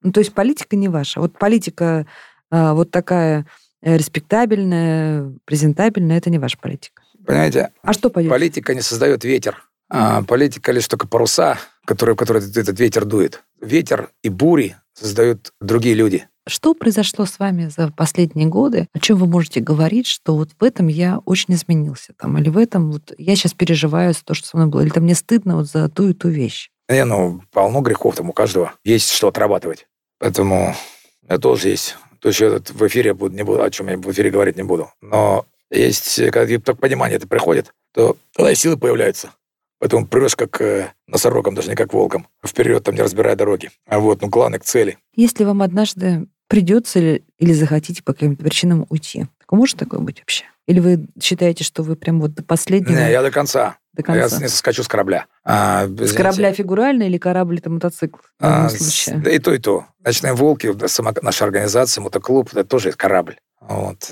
Ну, 0.01 0.11
то 0.11 0.19
есть 0.19 0.33
политика 0.33 0.75
не 0.75 0.89
ваша. 0.89 1.21
Вот 1.21 1.37
политика 1.37 2.05
а, 2.49 2.73
вот 2.73 2.91
такая 2.91 3.45
э, 3.81 3.97
респектабельная, 3.97 5.33
презентабельная, 5.45 6.17
это 6.17 6.29
не 6.29 6.39
ваша 6.39 6.57
политика. 6.57 7.03
Понимаете? 7.25 7.71
А 7.81 7.93
что 7.93 8.09
пойдете? 8.09 8.33
Политика 8.33 8.73
не 8.73 8.81
создает 8.81 9.23
ветер. 9.23 9.63
А 9.89 10.21
политика 10.23 10.71
лишь 10.71 10.87
только 10.87 11.07
паруса, 11.07 11.57
которые, 11.87 12.15
в 12.15 12.17
которые 12.17 12.45
этот 12.45 12.79
ветер 12.79 13.05
дует. 13.05 13.43
Ветер 13.61 14.09
и 14.21 14.29
бури 14.29 14.75
создают 14.93 15.53
другие 15.61 15.95
люди. 15.95 16.27
Что 16.45 16.73
произошло 16.73 17.25
с 17.25 17.39
вами 17.39 17.69
за 17.75 17.91
последние 17.91 18.47
годы? 18.47 18.87
О 18.93 18.99
чем 18.99 19.17
вы 19.17 19.27
можете 19.27 19.61
говорить, 19.61 20.05
что 20.05 20.35
вот 20.35 20.49
в 20.59 20.63
этом 20.63 20.87
я 20.87 21.19
очень 21.25 21.53
изменился? 21.53 22.13
Там, 22.17 22.37
или 22.37 22.49
в 22.49 22.57
этом 22.57 22.91
вот 22.91 23.13
я 23.17 23.35
сейчас 23.35 23.53
переживаю 23.53 24.13
за 24.13 24.23
то, 24.23 24.33
что 24.33 24.47
со 24.47 24.57
мной 24.57 24.69
было? 24.69 24.81
Или 24.81 24.89
там 24.89 25.03
мне 25.03 25.15
стыдно 25.15 25.55
вот 25.57 25.67
за 25.67 25.89
ту 25.89 26.09
и 26.09 26.13
ту 26.13 26.29
вещь? 26.29 26.69
Не, 26.89 27.05
ну, 27.05 27.41
полно 27.51 27.81
грехов 27.81 28.15
там 28.15 28.29
у 28.29 28.33
каждого. 28.33 28.73
Есть 28.83 29.11
что 29.11 29.29
отрабатывать. 29.29 29.87
Поэтому 30.19 30.75
это 31.27 31.39
тоже 31.39 31.69
есть. 31.69 31.95
То 32.19 32.29
есть 32.29 32.39
я 32.39 32.49
в 32.49 32.87
эфире 32.87 33.13
буду, 33.13 33.35
не 33.35 33.43
буду, 33.43 33.63
о 33.63 33.69
чем 33.69 33.87
я 33.87 33.97
в 33.97 34.11
эфире 34.11 34.29
говорить 34.29 34.57
не 34.57 34.63
буду. 34.63 34.89
Но 35.01 35.45
есть, 35.69 36.15
когда 36.31 36.59
только 36.59 36.81
понимание 36.81 37.17
это 37.17 37.27
приходит, 37.27 37.73
то 37.93 38.17
тогда 38.33 38.53
силы 38.55 38.77
появляются. 38.77 39.31
Поэтому 39.79 40.07
прешь 40.07 40.35
как 40.35 40.59
э, 40.61 40.91
носорогом, 41.07 41.55
даже 41.55 41.69
не 41.69 41.75
как 41.75 41.93
волком. 41.93 42.27
Вперед, 42.45 42.83
там, 42.83 42.95
не 42.95 43.01
разбирая 43.01 43.35
дороги. 43.35 43.69
А 43.87 43.99
вот, 43.99 44.21
ну, 44.21 44.27
главное, 44.27 44.59
к 44.59 44.63
цели. 44.63 44.97
Если 45.15 45.43
вам 45.43 45.61
однажды 45.61 46.27
придется 46.47 46.99
или, 46.99 47.23
или 47.37 47.53
захотите 47.53 48.01
по 48.01 48.13
каким-то 48.13 48.43
причинам 48.43 48.87
уйти, 48.89 49.27
так 49.39 49.51
может 49.51 49.77
такое 49.77 49.99
быть 49.99 50.19
вообще? 50.19 50.45
Или 50.67 50.79
вы 50.79 51.07
считаете, 51.21 51.63
что 51.63 51.83
вы 51.83 51.95
прям 51.95 52.19
вот 52.19 52.33
до 52.33 52.43
последнего... 52.43 52.97
Не, 52.97 53.11
я 53.11 53.21
до 53.21 53.31
конца. 53.31 53.77
До 53.93 54.03
конца. 54.03 54.35
Я 54.35 54.41
не 54.41 54.49
соскочу 54.49 54.83
с 54.83 54.87
корабля. 54.87 55.27
А, 55.43 55.87
с 55.87 56.13
корабля 56.13 56.51
фигурально 56.53 57.03
или 57.03 57.17
корабль 57.17 57.59
это 57.59 57.69
мотоцикл? 57.69 58.17
В 58.17 58.23
а, 58.39 58.69
случае? 58.69 59.17
Да 59.17 59.31
и 59.31 59.39
то, 59.39 59.53
и 59.53 59.59
то. 59.59 59.85
Ночные 60.03 60.33
волки, 60.33 60.73
сама 60.87 61.13
наша 61.21 61.45
организация, 61.45 62.01
мотоклуб, 62.01 62.49
это 62.51 62.63
тоже 62.63 62.91
корабль. 62.91 63.37
Вот. 63.61 64.11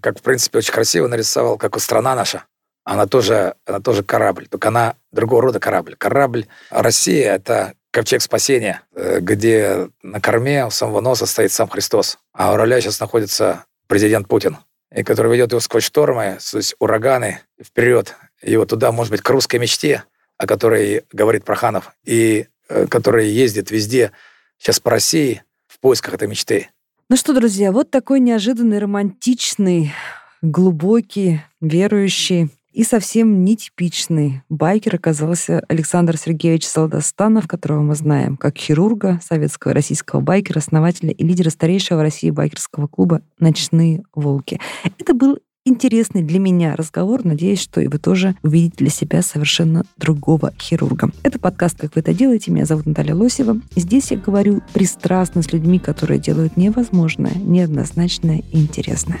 Как, 0.00 0.18
в 0.18 0.22
принципе, 0.22 0.58
очень 0.58 0.72
красиво 0.72 1.08
нарисовал, 1.08 1.56
как 1.56 1.78
страна 1.80 2.14
наша 2.14 2.44
она 2.86 3.06
тоже, 3.06 3.56
она 3.66 3.80
тоже 3.80 4.04
корабль, 4.04 4.46
только 4.46 4.68
она 4.68 4.94
другого 5.10 5.42
рода 5.42 5.58
корабль. 5.58 5.96
Корабль 5.96 6.46
Россия— 6.70 7.34
это 7.34 7.74
ковчег 7.90 8.22
спасения, 8.22 8.82
э, 8.94 9.18
где 9.20 9.88
на 10.02 10.20
корме 10.20 10.64
у 10.64 10.70
самого 10.70 11.00
носа 11.00 11.26
стоит 11.26 11.50
сам 11.50 11.68
Христос, 11.68 12.18
а 12.32 12.52
у 12.52 12.56
руля 12.56 12.80
сейчас 12.80 13.00
находится 13.00 13.64
президент 13.88 14.28
Путин, 14.28 14.58
и 14.94 15.02
который 15.02 15.32
ведет 15.32 15.50
его 15.50 15.58
сквозь 15.58 15.82
штормы, 15.82 16.38
то 16.48 16.58
есть 16.58 16.76
ураганы, 16.78 17.40
вперед, 17.60 18.14
и 18.40 18.56
вот 18.56 18.68
туда, 18.68 18.92
может 18.92 19.10
быть, 19.10 19.20
к 19.20 19.30
русской 19.30 19.58
мечте, 19.58 20.04
о 20.38 20.46
которой 20.46 21.04
говорит 21.12 21.44
Проханов, 21.44 21.90
и 22.04 22.46
э, 22.68 22.86
который 22.86 23.28
ездит 23.28 23.72
везде 23.72 24.12
сейчас 24.58 24.78
по 24.78 24.90
России 24.90 25.42
в 25.66 25.80
поисках 25.80 26.14
этой 26.14 26.28
мечты. 26.28 26.70
Ну 27.08 27.16
что, 27.16 27.32
друзья, 27.32 27.72
вот 27.72 27.90
такой 27.90 28.20
неожиданный, 28.20 28.78
романтичный, 28.78 29.92
глубокий, 30.40 31.42
верующий 31.60 32.50
и 32.76 32.84
совсем 32.84 33.42
нетипичный 33.42 34.42
байкер 34.50 34.96
оказался 34.96 35.64
Александр 35.66 36.18
Сергеевич 36.18 36.66
Солдостанов, 36.66 37.48
которого 37.48 37.80
мы 37.80 37.94
знаем 37.94 38.36
как 38.36 38.58
хирурга 38.58 39.18
советского 39.24 39.72
российского 39.72 40.20
байкера, 40.20 40.58
основателя 40.58 41.10
и 41.10 41.24
лидера 41.24 41.48
старейшего 41.48 42.00
в 42.00 42.02
России 42.02 42.28
байкерского 42.28 42.86
клуба 42.86 43.22
«Ночные 43.40 44.02
волки». 44.14 44.60
Это 44.98 45.14
был 45.14 45.38
интересный 45.64 46.22
для 46.22 46.38
меня 46.38 46.76
разговор. 46.76 47.24
Надеюсь, 47.24 47.62
что 47.62 47.80
и 47.80 47.88
вы 47.88 47.98
тоже 47.98 48.36
увидите 48.42 48.76
для 48.76 48.90
себя 48.90 49.22
совершенно 49.22 49.84
другого 49.96 50.52
хирурга. 50.60 51.10
Это 51.22 51.38
подкаст 51.38 51.78
«Как 51.78 51.94
вы 51.94 52.02
это 52.02 52.12
делаете». 52.12 52.50
Меня 52.50 52.66
зовут 52.66 52.84
Наталья 52.84 53.14
Лосева. 53.14 53.58
Здесь 53.74 54.10
я 54.10 54.18
говорю 54.18 54.60
пристрастно 54.74 55.40
с 55.40 55.50
людьми, 55.50 55.78
которые 55.78 56.20
делают 56.20 56.58
невозможное, 56.58 57.36
неоднозначное 57.36 58.42
и 58.52 58.60
интересное. 58.60 59.20